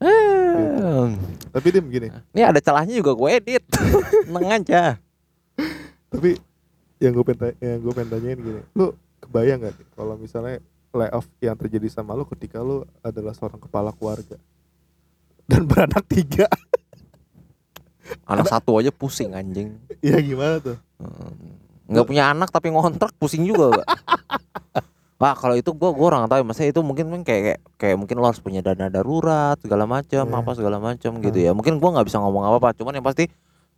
Eh, 0.00 1.04
Tapi 1.52 1.66
Dim 1.70 1.86
gini, 1.92 2.08
Ini 2.32 2.42
ada 2.48 2.56
celahnya 2.58 2.96
juga 2.96 3.12
gue 3.12 3.28
edit. 3.30 3.62
Tenang 4.24 4.48
aja. 4.48 4.96
tapi 6.10 6.40
yang 6.98 7.14
gue 7.14 7.22
pengen 7.22 7.54
yang 7.62 7.78
gue 7.78 7.92
pengen 7.94 8.10
tanyain 8.10 8.38
gini, 8.40 8.60
lu 8.74 8.90
kebayang 9.22 9.62
gak 9.62 9.78
kalau 9.94 10.18
misalnya 10.18 10.58
layoff 10.90 11.28
yang 11.38 11.54
terjadi 11.54 11.86
sama 11.86 12.18
lu 12.18 12.26
ketika 12.26 12.58
lu 12.58 12.82
adalah 12.98 13.30
seorang 13.30 13.62
kepala 13.62 13.94
keluarga 13.94 14.34
dan 15.46 15.70
beranak 15.70 16.02
tiga, 16.10 16.50
Anak 18.30 18.46
satu 18.46 18.78
aja 18.78 18.94
pusing 18.94 19.34
anjing. 19.34 19.74
ya 20.00 20.16
gimana 20.22 20.62
tuh? 20.62 20.78
Nggak 21.90 22.06
punya 22.06 22.30
anak 22.30 22.54
tapi 22.54 22.70
ngontrak 22.70 23.10
pusing 23.18 23.42
juga, 23.42 23.82
Pak. 23.82 23.86
Wah, 25.20 25.36
kalau 25.36 25.52
itu 25.52 25.68
gua 25.76 25.92
gua 25.92 26.06
orang 26.16 26.24
tahu, 26.32 26.40
maksudnya 26.48 26.72
itu 26.72 26.80
mungkin 26.80 27.12
kayak, 27.20 27.26
kayak 27.26 27.58
kayak 27.76 27.96
mungkin 28.00 28.16
lo 28.16 28.24
harus 28.24 28.40
punya 28.40 28.64
dana 28.64 28.88
darurat 28.88 29.58
segala 29.60 29.84
macam, 29.84 30.24
Iya. 30.24 30.38
apa 30.40 30.50
segala 30.56 30.80
macam 30.80 31.20
gitu 31.20 31.36
ya. 31.36 31.52
Mungkin 31.52 31.76
gua 31.76 32.00
nggak 32.00 32.08
bisa 32.08 32.16
ngomong 32.24 32.48
apa-apa, 32.48 32.72
cuman 32.72 32.96
yang 32.96 33.04
pasti 33.04 33.28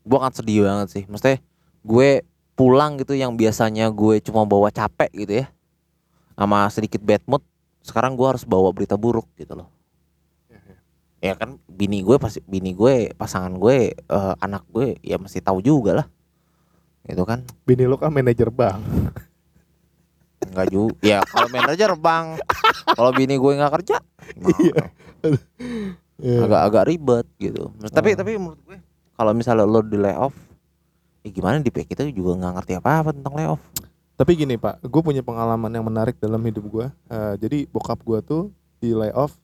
gua 0.06 0.22
akan 0.22 0.32
sedih 0.38 0.70
banget 0.70 0.88
sih. 0.94 1.02
Maksudnya 1.10 1.42
gue 1.82 2.22
pulang 2.54 2.94
gitu 2.94 3.18
yang 3.18 3.34
biasanya 3.34 3.90
gue 3.90 4.22
cuma 4.22 4.46
bawa 4.46 4.70
capek 4.70 5.10
gitu 5.18 5.42
ya. 5.42 5.46
Sama 6.38 6.70
sedikit 6.70 7.02
bad 7.02 7.26
mood, 7.26 7.42
sekarang 7.82 8.14
gua 8.14 8.38
harus 8.38 8.46
bawa 8.46 8.70
berita 8.70 8.94
buruk 8.94 9.26
gitu 9.34 9.58
loh. 9.58 9.66
Ya 11.22 11.38
kan 11.38 11.62
bini 11.64 12.02
gue 12.02 12.18
pasti 12.18 12.42
bini 12.42 12.74
gue, 12.74 13.14
pasangan 13.14 13.54
gue, 13.54 13.94
eh, 13.94 14.34
anak 14.42 14.66
gue 14.68 14.98
ya 15.00 15.16
mesti 15.16 15.38
tahu 15.38 15.62
juga 15.62 16.02
lah. 16.02 16.06
Gitu 17.06 17.22
kan. 17.22 17.46
Bini 17.62 17.86
lu 17.86 17.94
kan 17.94 18.10
manajer 18.10 18.50
bank. 18.50 18.82
Enggak 20.42 20.68
juga. 20.68 20.98
Ya 21.00 21.22
kalau 21.22 21.48
manajer 21.48 21.90
bang, 21.94 22.26
kalau 22.98 23.10
bini 23.14 23.38
gue 23.38 23.52
nggak 23.54 23.72
kerja? 23.80 23.96
Iya. 24.58 24.82
Iya. 26.18 26.38
agak-agak 26.46 26.84
ribet 26.86 27.26
gitu. 27.36 27.70
Mas- 27.78 27.90
Tapi 27.90 28.14
Oh. 28.14 28.18
tapi 28.18 28.30
menurut 28.38 28.60
gue, 28.62 28.78
kalau 29.12 29.32
misalnya 29.34 29.66
lo 29.66 29.82
di 29.82 29.98
layoff, 29.98 30.34
ya 31.22 31.30
gimana 31.30 31.58
di 31.58 31.66
PK 31.66 31.86
kita 31.88 32.02
juga 32.08 32.38
nggak 32.38 32.52
ngerti 32.58 32.72
apa-apa 32.78 33.10
tentang 33.10 33.34
layoff. 33.34 33.62
Tapi 34.14 34.38
gini 34.38 34.54
Pak, 34.54 34.82
gue 34.82 35.02
punya 35.02 35.18
pengalaman 35.18 35.70
yang 35.70 35.82
menarik 35.82 36.14
dalam 36.18 36.38
hidup 36.42 36.62
gue. 36.64 36.86
Eh, 37.08 37.34
jadi 37.38 37.58
bokap 37.66 37.98
gue 38.02 38.18
tuh 38.22 38.42
di 38.78 38.94
layoff 38.94 39.34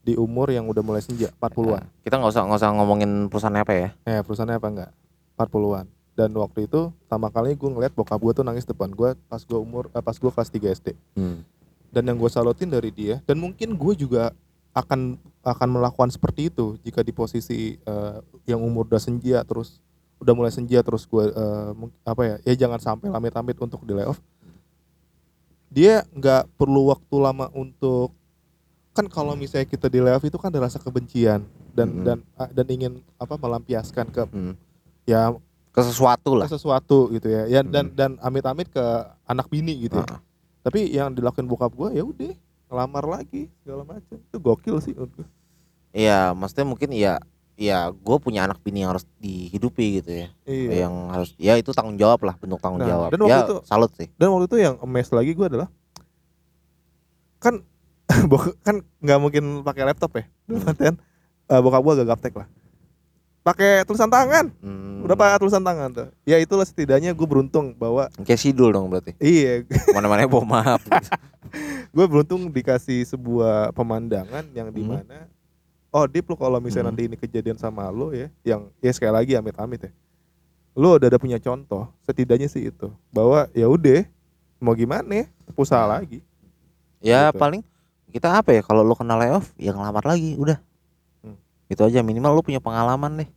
di 0.00 0.16
umur 0.16 0.48
yang 0.48 0.64
udah 0.64 0.80
mulai 0.80 1.00
senja 1.00 1.28
40-an. 1.36 1.80
Nah, 1.80 1.88
kita 2.00 2.14
nggak 2.16 2.30
usah 2.30 2.42
nggak 2.44 2.58
usah 2.58 2.70
ngomongin 2.72 3.10
perusahaan 3.28 3.54
apa 3.54 3.72
ya. 3.72 3.88
Eh 4.02 4.20
perusahaannya 4.20 4.56
apa 4.56 4.68
enggak? 4.68 4.90
40-an. 5.36 5.86
Dan 6.10 6.30
waktu 6.34 6.64
itu 6.64 6.80
pertama 6.98 7.28
kali 7.28 7.52
gue 7.52 7.68
ngeliat 7.68 7.92
bokap 7.92 8.18
gue 8.18 8.32
tuh 8.32 8.44
nangis 8.44 8.64
depan 8.64 8.88
gue 8.88 9.12
pas 9.26 9.40
gue 9.40 9.56
umur 9.56 9.88
eh, 9.90 10.00
pas 10.00 10.12
gue 10.12 10.30
kelas 10.30 10.48
3 10.48 10.72
SD. 10.74 10.88
Dan 11.90 12.02
yang 12.04 12.16
gue 12.16 12.28
salutin 12.28 12.68
dari 12.68 12.88
dia 12.88 13.20
dan 13.24 13.36
mungkin 13.36 13.74
gue 13.74 13.94
juga 13.94 14.32
akan 14.70 15.18
akan 15.42 15.68
melakukan 15.68 16.08
seperti 16.08 16.46
itu 16.46 16.78
jika 16.80 17.00
di 17.00 17.10
posisi 17.10 17.58
eh, 17.76 18.16
yang 18.46 18.60
umur 18.60 18.86
udah 18.86 19.00
senja 19.00 19.42
terus 19.42 19.82
udah 20.16 20.32
mulai 20.32 20.52
senja 20.52 20.78
terus 20.80 21.04
gue 21.04 21.32
mung- 21.74 21.96
apa 22.02 22.22
ya 22.22 22.34
ya 22.44 22.54
jangan 22.58 22.76
sampai 22.78 23.08
amit-amit 23.08 23.56
untuk 23.56 23.80
di 23.82 23.92
layoff. 23.92 24.20
Dia 25.66 26.02
nggak 26.10 26.50
perlu 26.54 26.90
waktu 26.90 27.16
lama 27.16 27.46
untuk 27.52 28.10
kan 28.90 29.06
kalau 29.06 29.32
misalnya 29.32 29.64
kita 29.64 29.86
di 29.86 29.98
layoff 29.98 30.22
itu 30.22 30.34
kan 30.34 30.50
ada 30.50 30.60
rasa 30.60 30.76
kebencian 30.76 31.46
dan 31.70 31.88
Mhm. 31.90 32.02
dan 32.02 32.18
ah, 32.34 32.50
dan 32.50 32.66
ingin 32.66 32.92
apa 33.16 33.34
melampiaskan 33.34 34.06
ke 34.08 34.22
Hmm. 34.26 34.54
ya 35.04 35.30
Ke 35.70 35.80
sesuatu 35.80 36.34
lah. 36.34 36.50
ke 36.50 36.52
sesuatu 36.52 37.06
gitu 37.10 37.26
ya. 37.26 37.46
Ya 37.46 37.60
dan 37.62 37.90
Hmm. 37.90 37.94
dan 37.94 38.10
amit-amit 38.18 38.66
ke 38.66 38.82
anak 39.24 39.46
bini 39.46 39.78
gitu 39.80 39.96
ya. 39.96 40.06
Ah. 40.08 40.20
Tapi 40.60 40.90
yang 40.90 41.14
dilakukan 41.14 41.46
bokap 41.46 41.70
gua 41.70 41.88
ya 41.90 42.02
udah 42.02 42.34
ngelamar 42.66 43.04
lagi 43.08 43.46
segala 43.62 43.82
macam. 43.82 44.18
Itu 44.18 44.36
gokil 44.36 44.76
sih. 44.80 44.94
Iya, 45.90 46.30
maksudnya 46.32 46.66
mungkin 46.66 46.90
ya, 46.90 47.18
ya 47.54 47.90
gue 47.90 48.16
punya 48.18 48.44
anak 48.44 48.58
bini 48.60 48.82
yang 48.82 48.94
harus 48.94 49.02
dihidupi 49.18 49.98
gitu 49.98 50.10
ya. 50.12 50.28
Iya. 50.44 50.86
Yang 50.86 50.94
harus, 51.10 51.30
ya 51.34 51.54
itu 51.54 51.70
tanggung 51.70 51.98
jawab 51.98 52.22
lah, 52.22 52.34
bentuk 52.34 52.58
tanggung 52.58 52.78
Nah, 52.78 52.86
jawab. 52.86 53.08
dan 53.10 53.18
waktu 53.20 53.32
ya 53.32 53.38
itu- 53.42 53.62
salut 53.66 53.90
sih. 53.94 54.06
Dan 54.14 54.30
waktu 54.30 54.46
itu 54.46 54.56
yang 54.60 54.74
emes 54.78 55.08
lagi 55.10 55.32
gua 55.34 55.46
adalah 55.46 55.68
kan 57.38 57.64
kan 58.66 58.76
nggak 58.98 59.18
mungkin 59.18 59.44
pakai 59.60 59.82
laptop 59.84 60.12
ya. 60.14 60.24
Dalam 60.44 60.58
Hmm. 60.58 60.68
artian 60.68 60.94
eh, 61.50 61.60
bokap 61.60 61.80
gua 61.80 61.92
agak 61.94 62.08
gaptek 62.10 62.34
lah. 62.36 62.48
Pakai 63.40 63.82
tulisan 63.82 64.06
tangan. 64.06 64.52
Hmm. 64.60 65.00
Udah 65.00 65.16
pakai 65.16 65.38
tulisan 65.38 65.60
tangan 65.60 65.88
tuh. 65.90 66.08
Ya 66.22 66.36
itulah 66.36 66.62
setidaknya 66.62 67.10
gue 67.10 67.24
beruntung 67.24 67.72
bahwa 67.72 68.12
Kayak 68.20 68.36
sidul 68.38 68.68
dong 68.68 68.86
berarti. 68.86 69.16
iya 69.16 69.64
Mana-mana 69.96 70.26
bawa 70.26 70.44
maaf. 70.44 70.84
gue 71.90 72.06
beruntung 72.06 72.46
dikasih 72.46 73.02
sebuah 73.04 73.72
pemandangan 73.72 74.44
yang 74.52 74.68
Hmm. 74.68 74.76
di 74.76 74.82
mana 74.84 75.26
oh 75.90 76.06
Dip 76.06 76.22
lo 76.24 76.36
kalau 76.36 76.60
misalnya 76.60 76.86
Hmm. 76.86 76.94
nanti 76.94 77.02
ini 77.04 77.16
kejadian 77.16 77.56
sama 77.56 77.88
lo 77.88 78.12
ya 78.12 78.30
yang 78.44 78.70
ya 78.78 78.92
sekali 78.92 79.10
lagi 79.10 79.32
amit-amit 79.34 79.80
ya 79.82 79.92
lo 80.72 80.94
udah 80.94 81.08
ada 81.08 81.18
punya 81.18 81.36
contoh 81.36 81.90
setidaknya 82.00 82.46
sih 82.46 82.70
itu 82.70 82.92
bahwa 83.10 83.50
ya 83.50 83.66
udah 83.66 84.06
mau 84.56 84.70
gimana 84.72 85.10
ya 85.10 85.26
usaha 85.52 85.82
lagi 85.82 86.22
Ya 87.00 87.26
Gitu. 87.26 87.40
paling 87.40 87.62
kita 88.10 88.42
apa 88.42 88.50
ya 88.52 88.62
kalau 88.66 88.82
lo 88.82 88.98
kena 88.98 89.16
layoff 89.16 89.54
ya 89.56 89.72
ngelamar 89.72 90.04
lagi 90.04 90.36
udah. 90.36 90.58
Hmm. 91.22 91.38
Itu 91.70 91.86
aja 91.86 92.02
minimal 92.02 92.36
lo 92.36 92.42
punya 92.42 92.58
pengalaman 92.58 93.24
deh. 93.24 93.28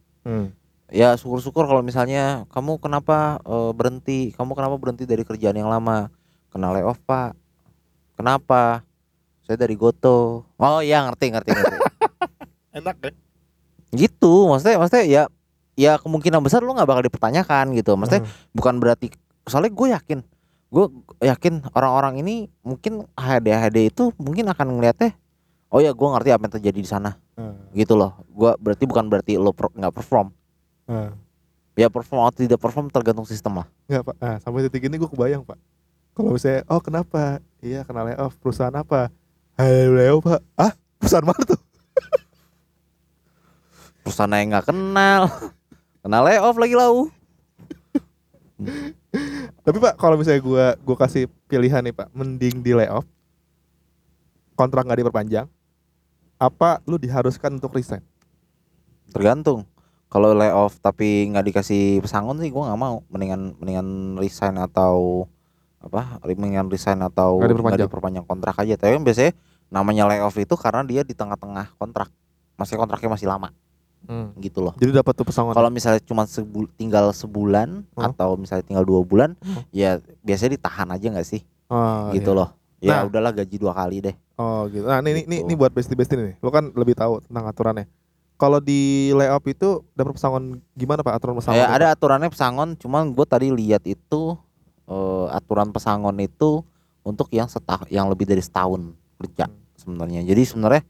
Ya 0.94 1.15
syukur-syukur 1.18 1.65
kalau 1.65 1.82
misalnya 1.82 2.50
kamu 2.51 2.82
kenapa 2.82 3.42
eh, 3.46 3.72
berhenti, 3.72 4.34
kamu 4.34 4.51
kenapa 4.58 4.75
berhenti 4.82 5.06
dari 5.06 5.24
kerjaan 5.24 5.58
yang 5.58 5.70
lama? 5.70 6.10
Kena 6.51 6.74
layoff, 6.74 7.01
Pak. 7.06 7.34
Kenapa? 8.18 8.86
Saya 9.46 9.58
dari 9.58 9.74
Goto. 9.74 10.46
Oh 10.58 10.82
iya 10.82 11.06
ngerti 11.06 11.34
ngerti 11.34 11.50
ngerti. 11.53 11.77
enak 12.77 12.98
ya 13.06 13.12
gitu, 13.94 14.50
maksudnya 14.50 14.82
maksudnya 14.82 15.06
ya 15.06 15.24
ya 15.77 15.98
kemungkinan 16.01 16.42
besar 16.42 16.65
lo 16.65 16.74
nggak 16.74 16.89
bakal 16.89 17.03
dipertanyakan 17.06 17.77
gitu. 17.77 17.94
Maksudnya 17.94 18.25
bukan 18.53 18.82
berarti 18.82 19.13
soalnya 19.46 19.72
gue 19.74 19.88
yakin 19.94 20.20
gue 20.74 20.86
yakin 21.22 21.62
orang-orang 21.77 22.25
ini 22.25 22.50
mungkin 22.65 23.06
HD 23.13 23.53
HD 23.53 23.77
itu 23.94 24.10
mungkin 24.18 24.50
akan 24.50 24.74
ngeliatnya 24.74 25.13
oh 25.70 25.77
ya 25.82 25.94
gue 25.94 26.08
ngerti 26.10 26.30
apa 26.34 26.42
yang 26.46 26.53
terjadi 26.58 26.80
di 26.82 26.89
sana. 26.89 27.18
Hmm. 27.34 27.58
gitu 27.74 27.98
loh. 27.98 28.13
Gue 28.30 28.53
berarti 28.62 28.86
bukan 28.86 29.10
berarti 29.10 29.38
lo 29.42 29.53
nggak 29.53 29.94
perform. 29.94 30.30
Hmm. 30.86 31.18
ya 31.74 31.89
perform 31.89 32.30
atau 32.30 32.46
tidak 32.46 32.62
perform 32.62 32.89
tergantung 32.94 33.25
sistem 33.25 33.62
lah. 33.62 33.68
Nggak 33.89 34.01
pak. 34.06 34.15
Nah, 34.22 34.36
sampai 34.42 34.62
detik 34.65 34.86
ini 34.86 35.01
gue 35.01 35.10
kebayang 35.10 35.42
pak. 35.42 35.58
Kalau 36.13 36.30
misalnya 36.38 36.62
oh 36.70 36.82
kenapa? 36.82 37.42
Iya 37.62 37.82
kena 37.86 38.06
layoff 38.06 38.38
perusahaan 38.38 38.74
apa? 38.74 39.10
Layoff 39.58 40.22
pak. 40.25 40.42
Ah 40.53 40.74
perusahaan 41.01 41.25
mana 41.25 41.42
tuh? 41.42 41.62
Perusahaan 44.06 44.34
yang 44.38 44.53
nggak 44.53 44.70
kenal. 44.70 45.22
Kena 46.06 46.22
layoff 46.22 46.58
lagi 46.62 46.77
lau 46.77 47.10
Tapi 49.63 49.79
Pak, 49.79 49.96
kalau 49.96 50.20
misalnya 50.20 50.43
gua 50.43 50.65
gua 50.84 50.98
kasih 51.08 51.32
pilihan 51.48 51.79
nih 51.79 51.96
Pak, 51.96 52.12
mending 52.12 52.60
di 52.60 52.75
layoff. 52.75 53.08
kontrak 54.53 54.86
nggak 54.86 55.01
diperpanjang 55.01 55.50
apa 56.38 56.77
lu 56.86 57.01
diharuskan 57.01 57.58
untuk 57.58 57.74
resign? 57.74 58.05
Tergantung. 59.10 59.65
Kalau 60.13 60.29
layoff 60.38 60.77
tapi 60.77 61.25
nggak 61.34 61.46
dikasih 61.50 62.05
pesangon 62.05 62.38
sih 62.38 62.53
gua 62.53 62.70
nggak 62.70 62.82
mau. 62.84 63.01
Mendingan 63.10 63.58
mendingan 63.58 63.88
resign 64.22 64.62
atau 64.62 65.25
apa 65.82 66.22
mendingan 66.22 66.70
resign 66.70 67.01
atau 67.01 67.41
Nggak 67.41 67.50
diperpanjang. 67.50 67.79
nggak 67.82 67.89
diperpanjang 67.89 68.25
kontrak 68.29 68.55
aja. 68.62 68.77
Tapi 68.77 69.01
biasanya 69.01 69.34
namanya 69.74 70.03
layoff 70.05 70.38
itu 70.38 70.53
karena 70.53 70.86
dia 70.86 71.01
di 71.01 71.17
tengah-tengah 71.17 71.74
kontrak. 71.82 72.13
Masih 72.60 72.77
kontraknya 72.77 73.10
masih 73.10 73.25
lama 73.25 73.50
gitu 74.38 74.60
loh 74.60 74.74
jadi 74.75 74.91
dapat 74.95 75.13
tuh 75.13 75.25
pesangon 75.25 75.51
kalau 75.51 75.67
misalnya 75.67 76.00
cuma 76.00 76.24
sebul- 76.24 76.69
tinggal 76.74 77.10
sebulan 77.10 77.88
Hmm. 77.93 78.03
atau 78.05 78.36
misalnya 78.36 78.63
tinggal 78.63 78.83
dua 78.83 79.01
bulan 79.01 79.33
Hmm. 79.39 79.63
ya 79.69 79.98
biasanya 80.19 80.55
ditahan 80.55 80.88
aja 80.89 81.07
nggak 81.10 81.25
sih 81.25 81.41
oh, 81.67 82.12
gitu 82.12 82.31
iya. 82.31 82.38
loh 82.38 82.50
ya 82.79 82.93
Nah. 82.93 83.07
udahlah 83.07 83.31
gaji 83.33 83.55
dua 83.55 83.72
kali 83.72 84.01
deh 84.01 84.15
oh 84.36 84.67
gitu 84.67 84.83
nah 84.83 85.00
ini 85.00 85.24
ini 85.24 85.39
Gitu. 85.39 85.45
ini 85.45 85.53
buat 85.53 85.72
bestie 85.72 85.95
bestie 85.95 86.15
nih 86.15 86.36
lu 86.38 86.50
kan 86.50 86.67
lebih 86.69 86.93
tahu 86.93 87.24
tentang 87.24 87.45
aturannya 87.45 87.88
kalau 88.33 88.60
di 88.60 89.13
layoff 89.13 89.45
itu 89.45 89.86
dapat 89.93 90.13
pesangon 90.13 90.43
gimana 90.74 91.00
pak 91.00 91.15
aturan 91.15 91.39
pesangon 91.39 91.57
ya 91.57 91.69
ada 91.69 91.88
aturannya 91.89 92.27
pesangon 92.27 92.75
cuman 92.75 93.07
gue 93.10 93.24
tadi 93.24 93.48
lihat 93.50 93.81
itu 93.83 94.36
eh, 94.83 95.27
aturan 95.31 95.72
pesangon 95.72 96.19
itu 96.19 96.60
untuk 97.01 97.27
yang 97.29 97.48
setah 97.48 97.88
yang 97.88 98.07
lebih 98.07 98.24
dari 98.24 98.39
setahun 98.39 98.91
kerja 99.17 99.48
Hmm. 99.48 99.55
sebenarnya 99.74 100.22
jadi 100.24 100.41
sebenarnya 100.43 100.83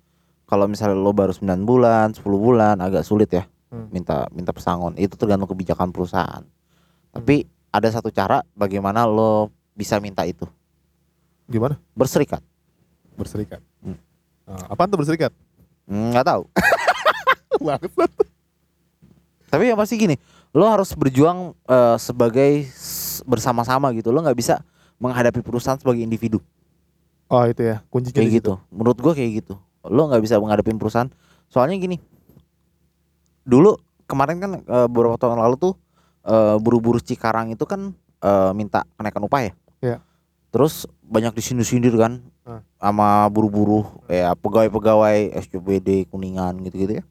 kalau 0.54 0.70
misalnya 0.70 0.94
lo 0.94 1.10
baru 1.10 1.34
9 1.34 1.66
bulan 1.66 2.14
10 2.14 2.22
bulan 2.38 2.78
agak 2.78 3.02
sulit 3.02 3.34
ya 3.34 3.50
Hmm. 3.74 3.90
minta 3.90 4.30
minta 4.30 4.54
pesangon. 4.54 4.94
Itu 5.02 5.18
tergantung 5.18 5.50
kebijakan 5.50 5.90
perusahaan. 5.90 6.46
Tapi 7.10 7.50
ada 7.74 7.90
satu 7.90 8.14
cara 8.14 8.46
bagaimana 8.54 9.10
lo 9.10 9.50
bisa 9.74 9.98
minta 9.98 10.22
itu. 10.30 10.46
Gimana? 11.50 11.82
Berserikat. 11.98 12.46
Berserikat? 13.18 13.66
Hmm. 13.82 13.98
Ah, 14.46 14.78
apaan 14.78 14.94
tuh 14.94 15.02
berserikat? 15.02 15.34
Hmm, 15.90 16.14
nggak 16.14 16.22
tahu. 16.22 16.46
Tapi 19.50 19.64
yang 19.74 19.78
pasti 19.82 19.98
gini 19.98 20.22
lo 20.54 20.70
harus 20.70 20.94
berjuang 20.94 21.58
eh, 21.66 21.98
sebagai 21.98 22.70
bersama-sama 23.26 23.90
gitu. 23.98 24.14
Lo 24.14 24.22
nggak 24.22 24.38
bisa 24.38 24.62
menghadapi 25.02 25.42
perusahaan 25.42 25.82
sebagai 25.82 26.06
individu. 26.06 26.38
Oh 27.26 27.42
itu 27.50 27.66
ya 27.66 27.82
kuncinya 27.90 28.22
kayak 28.22 28.38
gitu. 28.38 28.62
Menurut 28.70 29.02
gua 29.02 29.18
kayak 29.18 29.42
gitu 29.42 29.58
lo 29.88 30.08
nggak 30.08 30.24
bisa 30.24 30.40
menghadapi 30.40 30.72
perusahaan. 30.76 31.12
Soalnya 31.48 31.78
gini 31.78 31.98
dulu 33.44 33.76
kemarin 34.08 34.38
kan 34.40 34.52
eh, 34.60 34.88
beberapa 34.88 35.20
tahun 35.20 35.40
lalu 35.40 35.56
tuh 35.60 35.74
eh, 36.24 36.56
buru-buru 36.60 37.00
Cikarang 37.00 37.52
itu 37.52 37.64
kan 37.68 37.92
eh, 38.24 38.52
minta 38.56 38.88
kenaikan 38.96 39.24
upah 39.28 39.42
ya. 39.50 39.54
Iya. 39.84 39.98
terus 40.54 40.86
banyak 41.02 41.34
disindir-sindir 41.34 41.98
kan 41.98 42.22
Ah. 42.44 42.60
sama 42.76 43.24
buru-buru 43.32 43.88
ya 44.12 44.36
pegawai-pegawai 44.36 45.32
SCBD 45.34 46.12
kuningan 46.12 46.60
gitu-gitu 46.62 47.00
ya. 47.00 47.04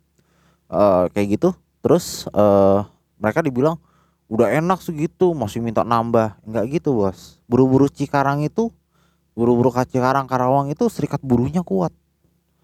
Eh, 0.68 1.04
kayak 1.10 1.40
gitu. 1.40 1.56
Terus 1.80 2.28
eh, 2.28 2.80
mereka 3.16 3.40
dibilang 3.40 3.80
udah 4.28 4.52
enak 4.52 4.84
segitu 4.84 5.32
masih 5.32 5.64
minta 5.64 5.82
nambah. 5.82 6.36
Nggak 6.44 6.64
gitu 6.76 6.92
bos. 7.00 7.40
Buru-buru 7.48 7.88
Cikarang 7.88 8.44
itu 8.44 8.68
buru-buru 9.32 9.72
Cikarang 9.72 10.28
Karawang 10.28 10.68
itu 10.68 10.84
serikat 10.92 11.24
buruhnya 11.24 11.64
kuat 11.64 11.90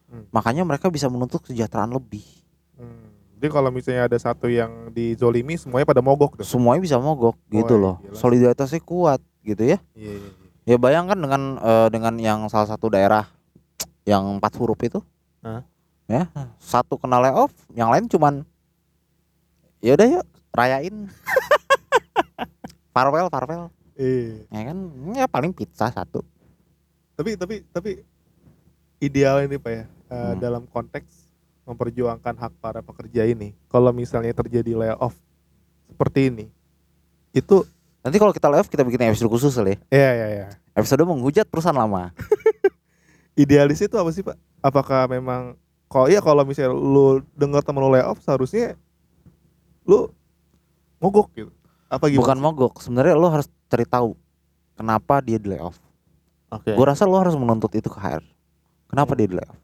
Hmm. 0.08 0.24
makanya 0.28 0.64
mereka 0.64 0.88
bisa 0.88 1.06
menuntut 1.06 1.44
kesejahteraan 1.44 1.90
lebih 1.90 2.24
Hmm. 2.74 3.10
Jadi 3.34 3.46
kalau 3.50 3.70
misalnya 3.70 4.06
ada 4.06 4.14
satu 4.14 4.46
yang 4.46 4.90
dizolimi 4.90 5.54
semuanya 5.54 5.82
pada 5.84 5.98
mogok 5.98 6.38
tuh. 6.38 6.46
semuanya 6.46 6.78
bisa 6.78 6.96
mogok 6.96 7.34
gitu 7.48 7.74
Wah, 7.74 7.82
loh 7.82 7.96
gila 8.00 8.14
solidaritasnya 8.14 8.80
kuat 8.80 9.18
gitu 9.42 9.62
ya 9.64 9.78
Iya 9.92 10.14
iya. 10.14 10.18
iya. 10.18 10.30
ya 10.64 10.76
bayangkan 10.76 11.14
dengan 11.14 11.42
eh, 11.56 11.88
dengan 11.88 12.14
yang 12.16 12.38
salah 12.46 12.66
satu 12.66 12.86
daerah 12.88 13.26
yang 14.02 14.38
empat 14.38 14.54
huruf 14.56 14.78
itu 14.80 14.98
Hah? 15.38 15.62
ya 16.06 16.30
satu 16.56 16.96
kena 16.96 17.18
layoff 17.18 17.50
yang 17.70 17.90
lain 17.90 18.06
cuman 18.06 18.46
ya 19.78 19.92
udah 19.92 20.06
yuk 20.08 20.26
rayain 20.50 20.96
farewell 22.94 23.28
farewell 23.28 23.70
Iya. 23.94 24.46
ya 24.46 24.62
kan 24.64 24.78
ya 25.12 25.26
paling 25.26 25.50
pizza 25.50 25.86
satu 25.88 26.22
Tapi 27.12 27.34
tapi 27.34 27.66
tapi 27.68 27.90
ideal 28.98 29.42
ini 29.42 29.58
pak 29.58 29.72
ya 29.72 29.84
eh, 30.08 30.14
Hmm. 30.14 30.38
dalam 30.38 30.62
konteks 30.64 31.28
memperjuangkan 31.62 32.34
hak 32.34 32.52
para 32.58 32.80
pekerja 32.80 33.24
ini. 33.24 33.52
Kalau 33.66 33.92
misalnya 33.92 34.32
terjadi 34.32 34.72
layoff 34.74 35.12
seperti 35.86 36.28
ini, 36.28 36.46
itu 37.30 37.64
nanti 38.00 38.16
kalau 38.16 38.32
kita 38.32 38.48
layoff 38.48 38.66
kita 38.66 38.82
bikin 38.82 39.04
episode 39.06 39.28
khusus 39.28 39.52
kali 39.52 39.76
ya 39.88 40.00
ya 40.00 40.12
ya 40.14 40.26
ya. 40.30 40.48
episode 40.72 41.02
menghujat 41.02 41.44
perusahaan 41.44 41.76
lama 41.76 42.08
Idealis 43.36 43.78
itu 43.80 43.94
apa 43.94 44.10
sih 44.10 44.20
pak? 44.20 44.34
Apakah 44.58 45.06
memang 45.06 45.54
kalau 45.86 46.06
iya 46.06 46.18
kalau 46.18 46.42
misalnya 46.42 46.72
lu 46.72 47.22
dengar 47.32 47.60
temen 47.60 47.78
lu 47.78 47.88
layoff 47.88 48.18
seharusnya 48.20 48.74
lu 49.84 50.10
mogok 50.98 51.30
gitu? 51.32 51.50
Apa 51.86 52.08
gimana? 52.08 52.20
bukan 52.20 52.38
mogok 52.38 52.72
sebenarnya 52.78 53.14
lo 53.14 53.28
harus 53.28 53.46
cari 53.66 53.84
tahu 53.84 54.12
kenapa 54.74 55.20
dia 55.20 55.36
di 55.36 55.48
layoff 55.48 55.76
Oke. 56.48 56.72
gue 56.72 56.84
rasa 56.84 57.04
lo 57.04 57.16
harus 57.16 57.32
menuntut 57.32 57.72
itu 57.72 57.86
ke 57.86 57.96
HR 57.96 58.20
kenapa 58.86 59.12
Hmm. 59.12 59.18
dia 59.18 59.26
di 59.26 59.36
layoff. 59.36 59.58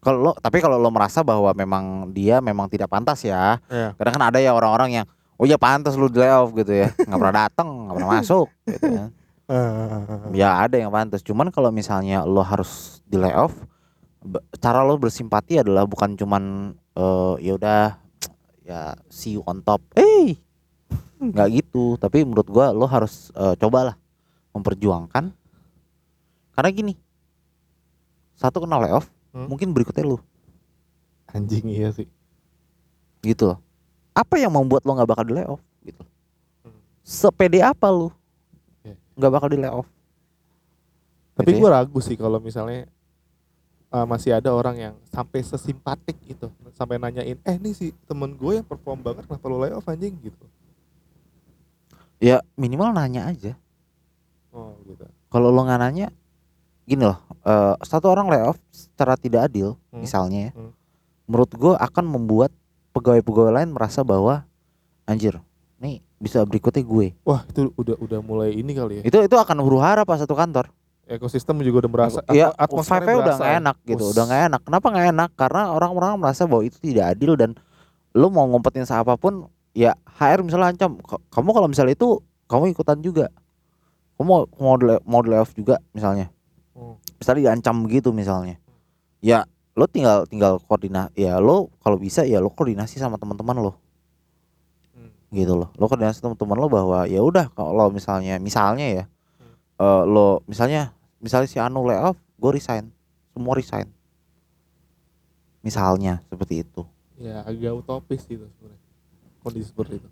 Kalau 0.00 0.18
lo 0.20 0.32
tapi 0.36 0.64
kalau 0.64 0.80
lo 0.80 0.88
merasa 0.88 1.20
bahwa 1.20 1.52
memang 1.52 2.08
dia 2.10 2.40
memang 2.40 2.66
tidak 2.72 2.88
pantas 2.88 3.20
ya 3.20 3.60
Iya. 3.68 3.92
kadang 4.00 4.14
kan 4.16 4.24
ada 4.32 4.38
ya 4.40 4.56
orang-orang 4.56 5.02
yang 5.02 5.06
oh 5.36 5.44
ya 5.44 5.56
pantas 5.56 5.96
lu 5.96 6.08
di 6.08 6.20
layoff 6.20 6.52
gitu 6.52 6.72
ya. 6.72 6.88
Nggak 7.08 7.18
pernah 7.20 7.36
datang 7.48 7.68
nggak 7.88 7.94
pernah 7.96 8.10
masuk 8.16 8.48
gitu 8.68 8.86
ya. 8.88 9.06
Ya 10.30 10.62
ada 10.62 10.78
yang 10.78 10.94
pantas. 10.94 11.26
Cuman 11.26 11.50
kalau 11.50 11.74
misalnya 11.74 12.22
lo 12.22 12.38
harus 12.44 13.02
di 13.02 13.18
layoff 13.18 13.50
cara 14.60 14.84
lo 14.86 14.94
bersimpati 14.94 15.58
adalah 15.58 15.88
bukan 15.88 16.14
cuman 16.14 16.70
eh, 16.94 17.34
ya 17.42 17.58
udah 17.58 17.82
ya 18.62 18.94
see 19.10 19.34
you 19.34 19.42
on 19.44 19.58
top. 19.60 19.82
Eh 19.98 20.38
nggak 21.18 21.48
gitu. 21.50 21.98
Tapi 21.98 22.22
menurut 22.22 22.46
gua 22.46 22.70
lo 22.70 22.86
harus 22.86 23.34
eh, 23.34 23.58
cobalah 23.58 23.98
memperjuangkan. 24.54 25.34
Karena 26.54 26.70
gini 26.70 26.94
satu 28.38 28.62
kena 28.62 28.78
layoff 28.80 29.10
Hmm. 29.30 29.46
mungkin 29.46 29.70
berikutnya 29.70 30.04
lo 30.04 30.18
Anjing 31.26 31.66
iya 31.66 31.90
sih. 31.90 32.10
gitu 33.20 33.46
loh 33.46 33.58
apa 34.10 34.34
yang 34.36 34.50
membuat 34.50 34.82
lo 34.82 34.92
nggak 34.92 35.06
bakal 35.08 35.24
di 35.24 35.34
layoff 35.34 35.62
gitu 35.80 36.02
Hmm. 36.60 36.74
sepede 37.00 37.60
apa 37.60 37.86
lo 37.86 38.10
Iya. 38.82 38.96
nggak 39.14 39.32
bakal 39.32 39.48
di 39.48 39.58
layoff 39.58 39.88
Tapi 41.32 41.46
Gitu 41.46 41.56
ya. 41.56 41.60
gue 41.62 41.70
ragu 41.72 41.98
sih 42.00 42.16
kalau 42.16 42.36
misalnya 42.36 42.84
uh, 43.88 44.04
masih 44.04 44.30
ada 44.30 44.50
orang 44.50 44.76
yang 44.76 44.94
sampai 45.06 45.40
sesimpatik 45.40 46.14
itu, 46.22 46.46
sampai 46.70 46.94
nanyain, 46.96 47.38
eh 47.38 47.56
nih 47.56 47.72
si 47.72 47.86
temen 48.04 48.30
gue 48.30 48.60
yang 48.60 48.66
perform 48.66 49.00
banget 49.00 49.24
kenapa 49.24 49.46
lo 49.46 49.56
layoff 49.58 49.86
anjing 49.86 50.14
gitu. 50.20 50.44
ya 52.18 52.38
minimal 52.54 52.92
nanya 52.92 53.24
aja 53.26 53.52
Oh 54.50 54.74
gitu. 54.84 55.06
kalau 55.26 55.48
lo 55.48 55.62
nggak 55.62 55.80
nanya 55.80 56.06
gini 56.90 57.04
loh 57.04 57.18
eh, 57.40 57.74
satu 57.80 58.10
orang 58.10 58.26
layoff 58.26 58.58
secara 58.68 59.14
tidak 59.14 59.46
adil 59.46 59.78
Hmm. 59.88 60.02
misalnya 60.02 60.40
ya, 60.44 60.52
Hmm. 60.52 60.74
menurut 61.24 61.50
gue 61.52 61.72
akan 61.72 62.04
membuat 62.04 62.50
pegawai-pegawai 62.90 63.54
lain 63.54 63.70
merasa 63.70 64.02
bahwa 64.02 64.42
anjir 65.04 65.38
nih 65.78 66.02
bisa 66.16 66.42
berikutnya 66.42 66.82
gue 66.82 67.14
Wah 67.22 67.46
itu 67.46 67.70
udah 67.72 67.96
udah 67.96 68.18
mulai 68.20 68.52
ini 68.52 68.72
kali 68.72 69.00
ya. 69.00 69.02
itu 69.04 69.16
itu 69.20 69.36
akan 69.36 69.56
huru 69.58 69.78
hara 69.78 70.02
pas 70.02 70.18
satu 70.18 70.34
kantor 70.34 70.68
Ekosistem 71.06 71.58
juga 71.58 71.82
udah 71.82 71.90
merasa. 71.90 72.18
ya 72.28 72.50
atmo- 72.50 72.78
atmosfernya 72.78 73.14
udah 73.16 73.34
nggak 73.36 73.50
ya. 73.50 73.58
enak 73.58 73.76
gitu 73.84 74.04
Us. 74.04 74.12
udah 74.12 74.24
nggak 74.24 74.42
enak 74.44 74.60
kenapa 74.62 74.86
nggak 74.88 75.06
enak 75.08 75.30
karena 75.34 75.62
orang-orang 75.68 76.10
merasa 76.16 76.42
bahwa 76.44 76.62
itu 76.62 76.78
tidak 76.78 77.06
adil 77.08 77.34
dan 77.34 77.50
lo 78.12 78.26
mau 78.26 78.44
ngumpetin 78.44 78.82
siapa 78.82 79.14
pun 79.14 79.46
ya 79.72 79.94
HR 80.12 80.42
misalnya 80.42 80.70
ancam 80.70 80.98
"Ka- 81.00 81.22
kamu 81.30 81.50
kalau 81.50 81.66
misalnya 81.66 81.94
itu 81.94 82.18
kamu 82.46 82.70
ikutan 82.70 82.98
juga 82.98 83.26
kamu 84.14 84.26
mau 84.26 84.40
mau 84.52 84.74
mau 85.00 85.20
layoff 85.20 85.50
juga 85.52 85.78
misalnya 85.88 86.26
Hmm. 86.26 86.38
Misalnya 87.18 87.50
diancam 87.50 87.76
begitu 87.84 88.10
misalnya. 88.14 88.56
Ya 89.20 89.44
lo 89.78 89.86
tinggal 89.86 90.26
tinggal 90.26 90.58
koordinasi 90.66 91.14
ya 91.14 91.38
lo 91.38 91.70
kalau 91.80 91.96
bisa 91.96 92.26
ya 92.26 92.40
lo 92.42 92.50
koordinasi 92.50 92.98
sama 92.98 93.16
teman-teman 93.16 93.56
lo. 93.60 93.72
Hmm. 94.96 95.10
gitu 95.30 95.54
loh. 95.54 95.70
Lo 95.76 95.86
koordinasi 95.86 96.20
sama 96.20 96.34
teman 96.34 96.58
lo 96.58 96.66
bahwa 96.66 97.06
ya 97.06 97.20
udah 97.22 97.50
kalau 97.54 97.90
misalnya 97.90 98.38
misalnya 98.40 98.86
ya 98.86 99.04
eh, 99.78 100.02
lo 100.06 100.42
misalnya 100.46 100.92
misalnya 101.20 101.48
si 101.48 101.58
Anu 101.60 101.84
layoff 101.84 102.16
gue 102.40 102.50
resign. 102.50 102.88
Semua 103.36 103.54
resign. 103.54 103.86
Misalnya 105.60 106.24
seperti 106.32 106.64
itu. 106.64 106.82
Ya 107.20 107.44
agak 107.44 107.84
utopis 107.84 108.24
gitu 108.24 108.48
sebenarnya. 108.48 108.80
Kondisi 109.44 109.68
seperti 109.68 109.94
itu. 110.00 110.08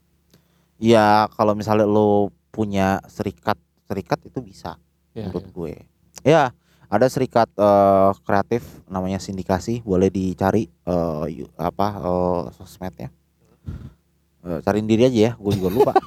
ya 0.79 1.27
kalau 1.35 1.59
misalnya 1.59 1.88
lo 1.88 2.31
punya 2.55 3.03
serikat 3.11 3.59
serikat 3.90 4.23
itu 4.23 4.38
bisa 4.38 4.79
Ya, 5.11 5.27
menurut 5.27 5.42
ya. 5.42 5.51
gue 5.51 5.75
ya 6.20 6.50
ada 6.87 7.07
serikat 7.07 7.46
eh, 7.52 8.11
kreatif 8.22 8.62
namanya 8.87 9.18
sindikasi 9.18 9.83
boleh 9.83 10.09
dicari 10.09 10.66
yu- 11.28 11.52
apa 11.54 11.88
eh, 11.96 12.42
sosmednya 12.54 13.11
Eh, 14.40 14.62
cariin 14.62 14.87
diri 14.87 15.02
aja 15.02 15.18
ya 15.20 15.33
gue 15.35 15.52
juga 15.52 15.68
lupa 15.68 15.92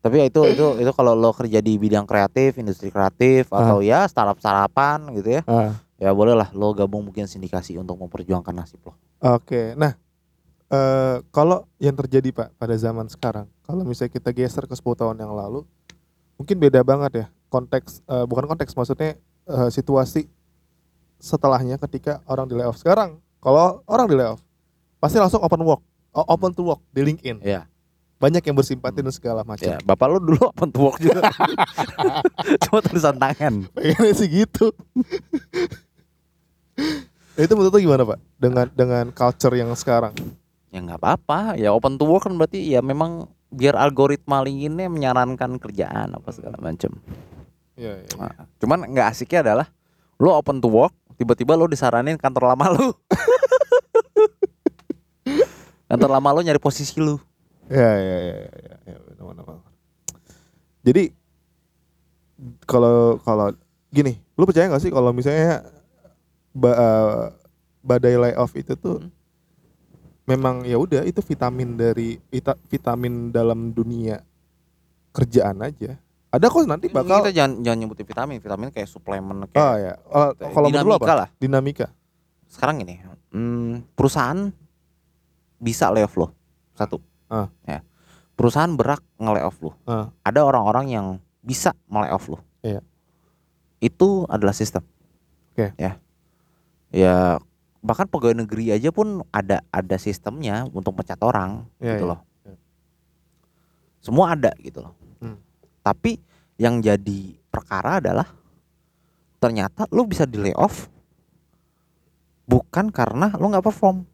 Tapi 0.00 0.20
ya 0.20 0.26
itu 0.26 0.40
itu 0.46 0.66
itu 0.78 0.92
kalau 0.92 1.12
lo 1.12 1.32
kerja 1.32 1.60
di 1.60 1.76
bidang 1.76 2.04
kreatif, 2.04 2.56
industri 2.56 2.88
kreatif 2.88 3.48
Ah. 3.48 3.60
atau 3.62 3.80
ya 3.80 4.04
startup 4.04 4.36
startupan 4.36 5.08
gitu 5.14 5.32
ya, 5.32 5.42
Ah, 5.44 5.80
ya 5.96 6.12
boleh 6.12 6.32
lah 6.32 6.52
lo 6.52 6.72
gabung 6.72 7.00
mungkin 7.02 7.24
sindikasi 7.24 7.76
untuk 7.76 7.96
memperjuangkan 7.98 8.52
nasib 8.52 8.84
lo. 8.84 8.92
Oke, 9.22 9.72
nah 9.74 9.96
eh 10.66 11.16
kalau 11.30 11.64
yang 11.78 11.92
terjadi 11.94 12.32
pak 12.32 12.52
pada 12.54 12.72
zaman 12.74 13.04
sekarang, 13.06 13.48
kalau 13.62 13.80
misalnya 13.82 14.12
kita 14.12 14.28
geser 14.30 14.64
ke 14.64 14.74
10 14.74 14.92
tahun 14.94 15.16
yang 15.18 15.32
lalu, 15.32 15.64
mungkin 16.36 16.56
beda 16.58 16.80
banget 16.80 17.12
ya 17.14 17.26
konteks, 17.54 18.02
eh, 18.10 18.26
bukan 18.26 18.50
konteks 18.50 18.74
maksudnya 18.74 19.14
eh, 19.46 19.68
situasi 19.70 20.26
setelahnya 21.22 21.78
ketika 21.78 22.18
orang 22.26 22.50
di 22.50 22.58
layoff. 22.58 22.82
Sekarang 22.82 23.22
kalau 23.38 23.86
orang 23.86 24.10
di 24.10 24.18
layoff 24.18 24.42
pasti 24.98 25.22
langsung 25.22 25.38
open 25.38 25.62
work, 25.62 25.82
open 26.10 26.50
to 26.50 26.66
work 26.66 26.82
di 26.90 27.06
LinkedIn. 27.06 27.38
Iya. 27.46 27.70
Banyak 28.18 28.40
yang 28.46 28.56
bersimpati 28.56 29.04
dan 29.04 29.12
segala 29.12 29.44
macam. 29.44 29.68
Ya, 29.68 29.78
bapak 29.84 30.06
lo 30.06 30.18
dulu 30.18 30.40
open 30.48 30.70
to 30.72 30.80
work 30.80 30.96
juga. 30.98 31.28
Cuma 32.66 32.80
tulisan 32.80 33.16
tangan. 33.20 33.68
Pengennya 33.70 34.12
sih 34.16 34.28
gitu. 34.30 34.72
itu 37.34 37.52
menurut 37.58 37.74
lu 37.74 37.80
gimana 37.82 38.06
pak 38.06 38.18
dengan 38.38 38.66
dengan 38.72 39.04
culture 39.10 39.54
yang 39.58 39.70
sekarang? 39.74 40.14
Ya 40.70 40.80
nggak 40.80 40.98
apa-apa. 41.02 41.58
Ya 41.60 41.74
open 41.74 42.00
to 42.00 42.06
work 42.06 42.24
kan 42.24 42.34
berarti 42.38 42.64
ya 42.64 42.80
memang 42.80 43.28
biar 43.54 43.78
algoritma 43.78 44.42
LinkedIn 44.42 44.90
menyarankan 44.90 45.62
kerjaan 45.62 46.16
apa 46.16 46.28
segala 46.34 46.58
macam. 46.58 46.96
Iya, 47.74 47.92
iya, 47.98 48.06
iya. 48.06 48.16
Nah, 48.18 48.46
cuman 48.62 48.78
nggak 48.90 49.06
asiknya 49.10 49.40
adalah 49.42 49.66
lo 50.16 50.30
open 50.34 50.62
to 50.62 50.70
work, 50.70 50.94
tiba-tiba 51.18 51.58
lo 51.58 51.66
disaranin 51.66 52.14
kantor 52.14 52.54
lama 52.54 52.66
lo. 52.70 52.88
kantor 55.90 56.10
lama 56.10 56.28
lo 56.34 56.40
nyari 56.42 56.62
posisi 56.62 56.98
lo. 57.02 57.18
Ya 57.66 57.90
ya 57.96 58.16
ya 58.20 58.36
ya 58.38 58.76
ya, 58.86 58.94
ya. 58.94 58.96
Jadi 60.84 61.16
kalau 62.68 63.16
kalau 63.24 63.48
gini, 63.88 64.20
lu 64.36 64.44
percaya 64.44 64.68
nggak 64.68 64.84
sih 64.84 64.92
kalau 64.92 65.16
misalnya 65.16 65.64
ba- 66.52 66.76
eh, 66.76 67.22
badai 67.80 68.20
layoff 68.20 68.52
itu 68.54 68.76
tuh 68.76 69.00
Hmm. 69.00 69.10
memang 70.24 70.64
ya 70.64 70.76
udah 70.76 71.04
itu 71.04 71.20
vitamin 71.20 71.74
dari 71.74 72.20
vita- 72.28 72.60
vitamin 72.68 73.32
dalam 73.32 73.72
dunia 73.72 74.20
kerjaan 75.10 75.64
aja. 75.64 75.96
Ada 76.34 76.50
kok 76.50 76.66
nanti 76.66 76.90
bakal 76.90 77.22
kita 77.22 77.30
jangan 77.30 77.62
jangan 77.62 77.78
nyebutin 77.78 78.02
vitamin, 78.04 78.36
vitamin 78.42 78.68
kayak 78.74 78.90
suplemen 78.90 79.46
kayak 79.46 79.62
Oh 79.62 79.74
ya, 79.78 79.94
Eh, 79.94 80.50
kalau 80.50 80.66
dinamika 80.66 80.98
apa? 80.98 81.14
lah. 81.14 81.28
Dinamika. 81.38 81.86
Sekarang 82.50 82.82
ini, 82.82 82.98
hmm, 83.30 83.94
perusahaan 83.94 84.50
bisa 85.56 85.94
layoff 85.94 86.18
lo 86.18 86.34
satu. 86.74 86.98
Ah. 87.30 87.46
Ya. 87.62 87.86
Perusahaan 88.34 88.74
berak 88.74 88.98
nge-layoff 89.14 89.62
lo. 89.62 89.78
Ah. 89.86 90.10
Ada 90.26 90.42
orang-orang 90.42 90.90
yang 90.90 91.06
bisa 91.38 91.70
nge-layoff 91.86 92.26
lo. 92.26 92.38
Iya. 92.66 92.82
Itu 93.78 94.26
adalah 94.26 94.50
sistem. 94.52 94.82
Oke. 95.54 95.70
Ya. 95.78 96.02
Ya 96.90 97.38
bahkan 97.78 98.10
pegawai 98.10 98.42
negeri 98.42 98.74
aja 98.74 98.90
pun 98.90 99.22
ada 99.30 99.62
ada 99.70 99.96
sistemnya 99.98 100.66
untuk 100.66 100.98
pecat 100.98 101.20
orang 101.20 101.70
Iya, 101.78 101.94
gitu 101.94 102.04
iya. 102.06 102.10
loh. 102.10 102.20
Semua 104.02 104.34
ada 104.34 104.50
gitu 104.58 104.82
loh. 104.82 104.98
Hmm. 105.84 105.92
Tapi 105.92 106.16
yang 106.56 106.80
jadi 106.80 107.36
perkara 107.52 108.00
adalah 108.00 108.24
ternyata 109.36 109.84
lu 109.92 110.08
bisa 110.08 110.24
di 110.24 110.40
layoff 110.40 110.88
bukan 112.48 112.88
karena 112.88 113.36
lu 113.36 113.52
nggak 113.52 113.64
perform. 113.68 114.08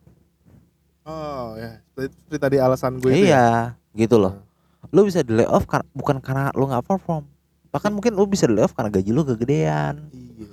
Oh 1.07 1.55
ya, 1.55 1.79
seperti, 1.95 2.37
tadi 2.39 2.57
alasan 2.59 2.99
gue 2.99 3.11
itu 3.15 3.31
ya. 3.31 3.31
iya, 3.31 3.47
gitu 3.95 4.19
loh. 4.19 4.43
Hmm. 4.43 4.91
Lu 4.91 5.07
bisa 5.07 5.23
di 5.23 5.31
layoff 5.39 5.71
kar- 5.71 5.87
bukan 5.95 6.19
karena 6.19 6.51
lu 6.59 6.67
nggak 6.67 6.83
perform. 6.83 7.23
Bahkan 7.71 7.91
mungkin 7.95 8.19
lu 8.19 8.27
bisa 8.27 8.51
di 8.51 8.59
layoff 8.59 8.75
karena 8.75 8.91
gaji 8.91 9.11
lu 9.15 9.23
kegedean. 9.23 10.11
Iya. 10.11 10.51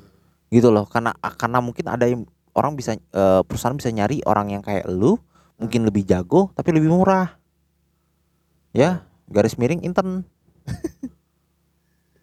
Gitu 0.53 0.69
loh. 0.69 0.85
Karena 0.85 1.17
karena 1.17 1.57
mungkin 1.57 1.85
ada 1.89 2.05
yang 2.05 2.29
orang 2.53 2.77
bisa 2.77 2.93
eh, 2.93 3.41
perusahaan 3.41 3.73
bisa 3.73 3.89
nyari 3.89 4.21
orang 4.25 4.53
yang 4.53 4.61
kayak 4.61 4.85
lu 4.85 5.17
mungkin 5.57 5.89
lebih 5.89 6.05
jago 6.05 6.53
tapi 6.53 6.69
lebih 6.69 6.93
murah. 6.93 7.33
Ya, 8.77 9.01
garis 9.25 9.57
miring 9.57 9.81
intern. 9.81 10.21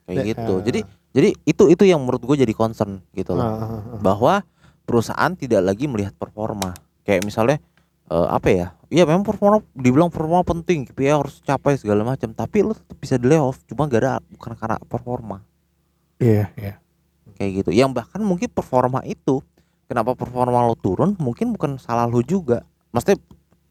Kayak 0.04 0.16
Ya, 0.20 0.24
gitu. 0.36 0.54
ah. 0.60 0.64
Jadi 0.64 0.80
jadi 1.14 1.28
itu 1.46 1.64
itu 1.70 1.84
yang 1.86 2.00
menurut 2.02 2.20
gue 2.22 2.36
jadi 2.44 2.52
concern 2.52 3.00
gitu 3.14 3.32
loh. 3.32 3.44
Ah, 3.44 3.52
ah, 3.52 3.62
ah. 3.80 3.98
bahwa 4.02 4.34
perusahaan 4.84 5.32
tidak 5.36 5.64
lagi 5.64 5.88
melihat 5.88 6.12
performa. 6.16 6.76
Kayak 7.06 7.24
misalnya 7.24 7.58
eh, 8.12 8.28
apa 8.28 8.48
ya? 8.52 8.66
Iya 8.92 9.08
memang 9.08 9.26
performa 9.26 9.58
dibilang 9.74 10.12
performa 10.12 10.44
penting, 10.46 10.86
KPI 10.86 11.10
harus 11.10 11.42
capai 11.42 11.74
segala 11.74 12.06
macam, 12.06 12.30
tapi 12.30 12.62
lu 12.62 12.76
tetap 12.76 12.94
bisa 13.00 13.18
di 13.18 13.26
layoff 13.26 13.58
cuma 13.66 13.90
gara 13.90 14.22
bukan 14.30 14.54
karena 14.54 14.78
performa. 14.86 15.42
Iya, 16.22 16.52
iya. 16.54 16.78
Kayak 17.34 17.50
gitu. 17.64 17.70
Yang 17.74 17.90
bahkan 17.98 18.22
mungkin 18.22 18.46
performa 18.54 19.02
itu 19.02 19.42
kenapa 19.90 20.14
performa 20.14 20.62
lo 20.62 20.78
turun 20.78 21.18
mungkin 21.18 21.50
bukan 21.56 21.80
salah 21.82 22.06
lu 22.06 22.22
juga. 22.22 22.62
Maksudnya 22.94 23.18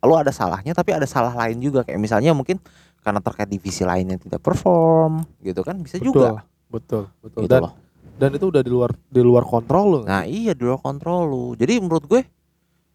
lu 0.04 0.20
ada 0.20 0.36
salahnya 0.36 0.76
tapi 0.76 0.92
ada 0.92 1.08
salah 1.08 1.32
lain 1.32 1.64
juga 1.64 1.88
kayak 1.88 1.96
misalnya 1.96 2.36
mungkin 2.36 2.60
karena 3.04 3.20
terkait 3.20 3.52
divisi 3.52 3.84
lain 3.84 4.16
yang 4.16 4.20
tidak 4.20 4.40
perform 4.40 5.28
gitu 5.40 5.60
kan 5.62 5.76
bisa 5.78 6.00
juga 6.00 6.42
Betul, 6.72 7.06
betul. 7.22 7.46
gitu 7.46 7.52
Dan 7.54 7.62
loh. 7.70 7.74
dan 8.18 8.30
itu 8.34 8.46
udah 8.50 8.64
di 8.64 8.72
luar 8.72 8.90
di 9.06 9.22
luar 9.22 9.44
kontrol 9.46 9.86
lo. 9.86 10.00
Nah 10.08 10.26
iya 10.26 10.58
di 10.58 10.64
luar 10.66 10.82
kontrol 10.82 11.28
lu. 11.28 11.46
Jadi 11.54 11.78
menurut 11.78 12.06
gue, 12.08 12.22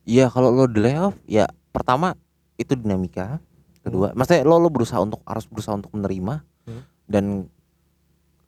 ya 0.02 0.26
kalau 0.26 0.50
lo 0.50 0.66
di 0.66 0.82
layoff, 0.82 1.14
ya 1.30 1.46
pertama 1.70 2.18
itu 2.58 2.74
dinamika. 2.74 3.38
Kedua, 3.78 4.10
maksudnya 4.12 4.42
lo 4.42 4.58
lo 4.58 4.66
berusaha 4.66 4.98
untuk 4.98 5.22
harus 5.22 5.46
berusaha 5.46 5.78
untuk 5.78 5.94
menerima 5.94 6.42
Hmm. 6.66 6.82
dan 7.06 7.24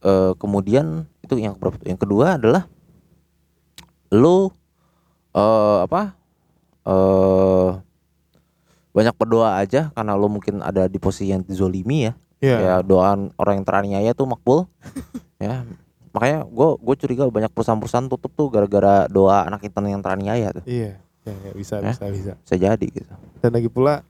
eh, 0.02 0.32
kemudian 0.36 1.06
itu 1.22 1.38
yang 1.38 1.54
keberapa 1.56 1.78
tuh? 1.78 1.88
Yang 1.88 2.00
kedua 2.04 2.26
adalah 2.36 2.64
lo 4.10 4.50
eh 5.30 5.78
apa? 5.86 6.02
eh 6.80 7.70
banyak 8.90 9.14
berdoa 9.14 9.56
aja 9.56 9.90
karena 9.90 10.12
lo 10.12 10.26
mungkin 10.26 10.60
ada 10.60 10.86
di 10.86 10.96
posisi 10.96 11.30
yang 11.30 11.40
dizolimi 11.40 12.06
ya 12.06 12.14
Iya. 12.40 12.56
ya 12.56 12.74
doaan 12.80 13.28
orang 13.36 13.60
yang 13.60 13.66
teraniaya 13.66 14.10
tuh 14.10 14.24
makbul 14.24 14.64
ya 15.38 15.62
makanya 16.10 16.42
gue 16.42 16.68
gue 16.74 16.94
curiga 16.98 17.22
banyak 17.26 17.48
perusahaan-perusahaan 17.48 18.08
tutup 18.08 18.32
tuh 18.32 18.48
gara-gara 18.48 19.04
doa 19.06 19.44
anak 19.44 19.60
intern 19.62 19.86
yang 19.88 20.00
teraniaya 20.00 20.50
tuh 20.50 20.64
Iya. 20.64 20.96
Ya, 21.20 21.34
ya, 21.36 21.52
bisa, 21.52 21.74
Ya. 21.78 21.92
bisa, 21.92 22.04
bisa. 22.08 22.32
bisa 22.34 22.56
jadi 22.56 22.86
gitu 22.88 23.12
Dan 23.38 23.52
lagi 23.52 23.68
pula 23.68 24.00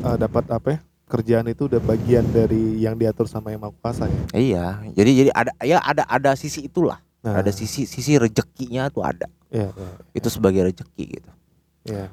eh, 0.00 0.16
dapat 0.16 0.44
apa 0.48 0.68
ya? 0.68 0.78
Kerjaan 1.06 1.46
itu 1.46 1.66
udah 1.66 1.78
bagian 1.80 2.22
dari 2.28 2.78
yang 2.78 2.94
diatur 2.94 3.26
sama 3.26 3.50
yang 3.50 3.58
maha 3.58 3.74
kuasa 3.74 4.06
ya. 4.06 4.22
iya 4.32 4.64
jadi 4.90 5.10
jadi 5.16 5.30
ada 5.32 5.52
ya 5.60 5.78
ada 5.80 6.02
ada 6.04 6.30
sisi 6.34 6.66
itulah 6.66 6.98
Nah, 7.20 7.36
ada 7.36 7.52
sisi 7.52 7.84
sisi 7.84 8.16
rezekinya 8.16 8.88
tuh 8.88 9.04
ada 9.04 9.28
Iya, 9.48 9.70
iya, 9.70 9.90
itu 10.12 10.26
sebagai 10.26 10.66
rezeki 10.66 11.04
gitu 11.14 11.30
iya. 11.84 12.08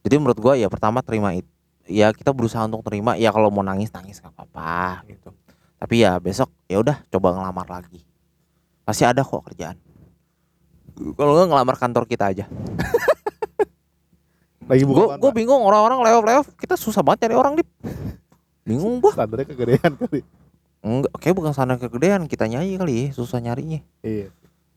Jadi 0.00 0.14
menurut 0.16 0.38
gue 0.40 0.54
ya 0.64 0.68
pertama 0.72 1.04
terima 1.04 1.36
itu 1.36 1.50
ya 1.90 2.14
kita 2.14 2.30
berusaha 2.30 2.62
untuk 2.64 2.86
terima 2.86 3.18
ya 3.18 3.34
kalau 3.34 3.50
mau 3.50 3.66
nangis 3.66 3.90
nangis 3.90 4.22
nggak 4.22 4.32
apa-apa 4.32 5.04
gitu. 5.10 5.34
Tapi 5.80 5.94
ya 6.06 6.16
besok 6.22 6.48
ya 6.70 6.78
udah 6.78 7.02
coba 7.10 7.34
ngelamar 7.34 7.66
lagi. 7.66 8.06
Pasti 8.86 9.02
ada 9.02 9.26
kok 9.26 9.42
kerjaan. 9.50 9.76
Kalau 10.94 11.32
nggak 11.34 11.48
ngelamar 11.50 11.76
kantor 11.76 12.04
kita 12.06 12.30
aja. 12.30 12.44
Lagi 14.70 14.86
buka 14.86 15.18
gue 15.18 15.30
bingung 15.34 15.66
orang-orang 15.66 15.98
layoff 16.06 16.22
layoff 16.22 16.48
kita 16.54 16.78
susah 16.78 17.02
banget 17.02 17.26
cari 17.26 17.34
orang 17.34 17.58
dip. 17.58 17.66
Bingung 18.62 19.02
gua. 19.02 19.10
Standarnya 19.10 19.46
kegedean 19.50 19.92
kali. 19.98 20.22
enggak 20.80 21.12
kayak 21.20 21.36
bukan 21.36 21.52
sana 21.52 21.76
kegedean 21.76 22.24
kita 22.24 22.46
nyanyi 22.46 22.78
kali 22.78 23.10
susah 23.10 23.42
nyarinya. 23.42 23.82
Iya. 24.00 24.30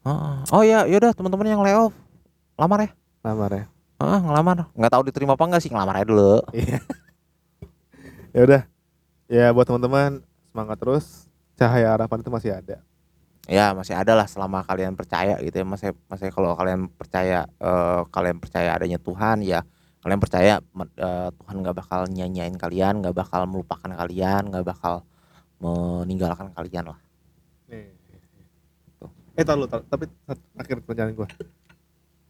Heeh. 0.04 0.36
oh 0.52 0.64
ya 0.68 0.84
yaudah 0.84 1.16
teman-teman 1.16 1.48
yang 1.48 1.62
layoff 1.62 1.94
lamar 2.58 2.90
ya. 2.90 2.92
Lamar 3.22 3.52
ya. 3.54 3.66
Heeh, 4.04 4.20
ngelamar 4.20 4.68
nggak 4.76 4.92
tahu 4.92 5.04
diterima 5.08 5.34
apa 5.40 5.44
enggak 5.48 5.62
sih 5.64 5.72
ngelamar 5.72 5.96
aja 5.96 6.08
dulu 6.12 6.44
Iya. 6.52 6.80
ya 8.36 8.42
udah. 8.44 8.62
Ya 9.32 9.46
buat 9.56 9.64
teman-teman 9.64 10.20
semangat 10.52 10.78
terus. 10.78 11.06
Cahaya 11.56 11.96
harapan 11.96 12.20
itu 12.20 12.32
masih 12.34 12.52
ada. 12.54 12.78
ya 13.44 13.76
masih 13.76 13.92
ada 13.92 14.16
lah 14.16 14.24
selama 14.24 14.64
kalian 14.64 14.96
percaya 14.96 15.36
gitu 15.44 15.52
ya 15.60 15.68
masih 15.68 15.92
masih 16.08 16.32
kalau 16.32 16.56
kalian 16.56 16.88
percaya 16.88 17.44
eh, 17.60 18.02
kalian 18.08 18.40
percaya 18.40 18.72
adanya 18.72 18.96
Tuhan 19.04 19.44
ya 19.44 19.68
kalian 20.00 20.20
percaya 20.24 20.54
eh, 20.96 21.30
Tuhan 21.36 21.56
nggak 21.60 21.76
bakal 21.76 22.08
nyanyain 22.08 22.56
kalian 22.56 23.04
nggak 23.04 23.12
bakal 23.12 23.44
melupakan 23.44 23.92
kalian 23.92 24.48
nggak 24.48 24.64
bakal 24.64 25.04
meninggalkan 25.60 26.56
kalian 26.56 26.96
lah 26.96 27.00
Nih. 27.68 27.92
Eh 29.36 29.44
lu, 29.44 29.66
tar, 29.68 29.82
tapi 29.92 30.06
akhir 30.56 30.80
pertanyaan 30.86 31.12
gua. 31.18 31.28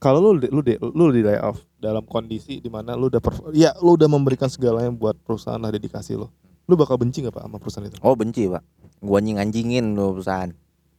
Kalau 0.04 0.20
lu 0.20 0.44
lu 0.52 0.60
di, 0.60 0.76
lu 0.76 1.16
di 1.16 1.24
layoff 1.24 1.64
dalam 1.80 2.04
kondisi 2.04 2.60
di 2.60 2.68
mana 2.68 3.00
lu 3.00 3.08
udah 3.08 3.24
ya 3.56 3.72
lu 3.80 3.96
udah 3.96 4.12
memberikan 4.12 4.52
segalanya 4.52 4.92
buat 4.92 5.16
perusahaan 5.24 5.56
lah 5.56 5.72
dedikasi 5.72 6.20
lu. 6.20 6.28
Lu 6.68 6.76
bakal 6.76 7.00
benci 7.00 7.24
gak 7.24 7.32
pak 7.32 7.44
sama 7.48 7.56
perusahaan 7.60 7.88
itu? 7.88 7.96
oh 8.04 8.16
benci 8.16 8.48
pak 8.52 8.64
gua 9.04 9.20
anjing 9.20 9.40
anjingin 9.40 9.96
tuh 9.96 10.16
perusahaan 10.16 10.52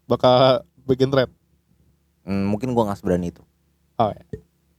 Bakal 0.05 0.61
bikin 0.85 1.09
threat. 1.09 1.33
Hmm, 2.25 2.49
mungkin 2.49 2.73
gua 2.77 2.89
nggak 2.89 3.01
seberani 3.01 3.33
itu 3.33 3.41
Oh 4.01 4.09
ya. 4.13 4.25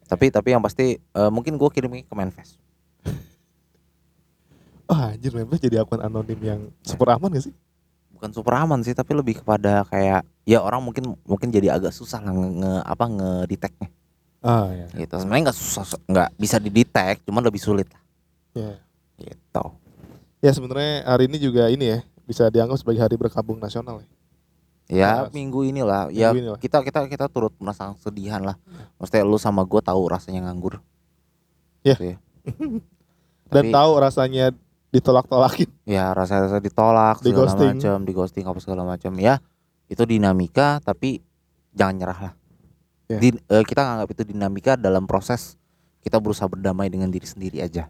tapi 0.10 0.30
tapi 0.30 0.54
yang 0.54 0.62
pasti 0.62 0.98
eh, 0.98 1.32
mungkin 1.34 1.58
gua 1.58 1.70
kirim 1.74 1.90
ke 2.06 2.14
Menfest 2.14 2.58
Oh 4.90 4.98
anjir 4.98 5.34
Memphis 5.34 5.62
jadi 5.62 5.82
akun 5.82 6.02
anonim 6.02 6.38
yang 6.42 6.62
super 6.86 7.14
aman 7.14 7.34
gak 7.34 7.46
sih? 7.50 7.54
bukan 8.14 8.32
super 8.32 8.56
aman 8.56 8.80
sih 8.80 8.96
tapi 8.96 9.12
lebih 9.12 9.44
kepada 9.44 9.84
kayak 9.92 10.24
ya 10.48 10.64
orang 10.64 10.80
mungkin 10.80 11.20
mungkin 11.28 11.52
jadi 11.52 11.76
agak 11.76 11.92
susah 11.92 12.24
lah 12.24 12.32
nge, 12.32 12.48
nge- 12.64 12.86
apa 12.88 13.06
Ah 14.46 14.70
ya. 14.70 14.86
gitu 14.96 15.18
sebenarnya 15.18 15.44
nggak 15.44 15.58
susah 15.58 15.84
nggak 16.06 16.30
bisa 16.36 16.58
didetek 16.58 17.26
cuman 17.26 17.42
lebih 17.42 17.58
sulit 17.58 17.90
lah 17.90 18.02
Ya, 18.54 18.72
gitu 19.20 19.66
ya 20.40 20.52
sebenarnya 20.52 21.04
hari 21.04 21.26
ini 21.26 21.38
juga 21.38 21.66
ini 21.68 21.86
ya 21.88 22.00
bisa 22.24 22.48
dianggap 22.48 22.78
sebagai 22.78 23.02
hari 23.02 23.16
berkabung 23.16 23.58
nasional 23.58 24.00
ya. 24.00 24.08
ya 24.88 25.12
Mas. 25.24 25.34
minggu 25.34 25.66
inilah 25.66 26.08
ya 26.08 26.30
Minggu 26.30 26.54
inilah. 26.54 26.60
kita 26.60 26.80
kita 26.80 27.04
kita 27.06 27.26
turut 27.26 27.52
merasakan 27.58 27.94
kesedihan 27.96 28.40
lah 28.40 28.56
maksudnya 28.96 29.24
lu 29.24 29.36
sama 29.36 29.62
gue 29.62 29.82
tahu 29.82 30.02
rasanya 30.06 30.46
nganggur 30.46 30.78
Ya. 31.82 31.94
Gitu 31.96 32.18
Dan 33.48 33.64
Tapi- 33.64 33.74
tahu 33.74 33.92
rasanya 33.96 34.46
ditolak-tolakin. 34.90 35.70
ya 35.84 36.10
rasa 36.12 36.40
rasa 36.40 36.58
ditolak 36.58 37.20
Di 37.20 37.30
segala 37.30 37.52
macam 37.52 37.98
di 38.00 38.12
ghosting 38.12 38.46
apa 38.46 38.58
segala 38.58 38.82
macam 38.86 39.12
ya 39.16 39.38
itu 39.86 40.02
dinamika 40.02 40.80
tapi 40.80 41.20
jangan 41.72 41.96
nyerah 41.96 42.20
lah 42.22 42.34
Ya. 43.06 43.20
Di- 43.20 43.38
eh, 43.38 43.62
kita 43.62 43.82
nganggap 43.82 44.10
itu 44.10 44.24
dinamika 44.26 44.74
dalam 44.74 45.06
proses 45.06 45.62
kita 46.02 46.18
berusaha 46.18 46.46
berdamai 46.46 46.88
dengan 46.88 47.06
diri 47.06 47.24
sendiri 47.24 47.60
aja 47.60 47.86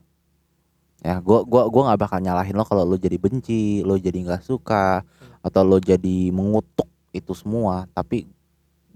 ya 0.99 1.15
gua 1.19 1.41
gua 1.41 1.67
gua 1.67 1.82
nggak 1.88 2.01
bakal 2.01 2.19
nyalahin 2.19 2.51
lo 2.51 2.63
kalau 2.63 2.84
lo 2.84 2.95
jadi 2.95 3.15
benci 3.15 3.80
lo 3.80 3.95
jadi 3.95 4.15
nggak 4.17 4.41
suka 4.41 5.08
atau 5.39 5.62
lo 5.62 5.78
jadi 5.78 6.30
mengutuk 6.30 6.86
itu 7.12 7.32
semua 7.32 7.88
tapi 7.89 8.28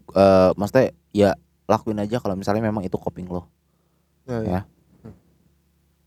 eh 0.09 0.51
maksudnya 0.53 0.85
ya 1.09 1.31
lakuin 1.65 1.99
aja 1.99 2.17
kalau 2.17 2.33
misalnya 2.33 2.63
memang 2.63 2.81
itu 2.81 2.95
coping 2.95 3.27
lo 3.27 3.47
Ya, 4.25 4.39
Ya. 4.41 4.61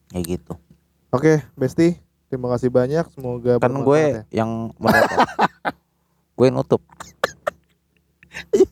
kayak 0.09 0.27
gitu 0.31 0.55
Oke, 1.09 1.45
Besti, 1.53 2.01
terima 2.27 2.49
kasih 2.49 2.69
banyak. 2.69 3.05
Semoga 3.11 3.57
kan 3.59 3.69
gue 3.71 4.01
ya. 4.01 4.21
yang 4.35 4.73
gue 6.37 6.49
nutup 6.49 6.81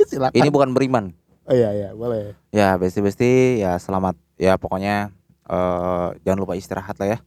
Silakan. 0.03 0.33
ini 0.33 0.49
bukan 0.49 0.73
beriman 0.73 1.13
Oh 1.49 1.55
iya 1.57 1.71
iya, 1.75 1.89
boleh. 1.97 2.37
ya 2.53 2.77
besti 2.77 3.01
besti 3.01 3.31
ya 3.65 3.79
selamat 3.81 4.15
ya 4.39 4.55
pokoknya 4.61 5.11
eh 5.51 6.09
jangan 6.23 6.41
lupa 6.43 6.55
istirahat 6.59 6.97
lah 7.01 7.09
ya 7.17 7.21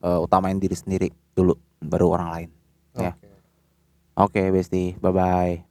Eh, 0.00 0.16
utamain 0.16 0.56
diri 0.56 0.72
sendiri 0.72 1.12
dulu 1.36 1.52
baru 1.84 2.16
orang 2.16 2.28
lain 2.32 2.50
Ya. 2.96 3.12
Oke. 3.14 3.28
oke 4.16 4.42
besti 4.50 4.96
bye 4.98 5.12
bye 5.12 5.69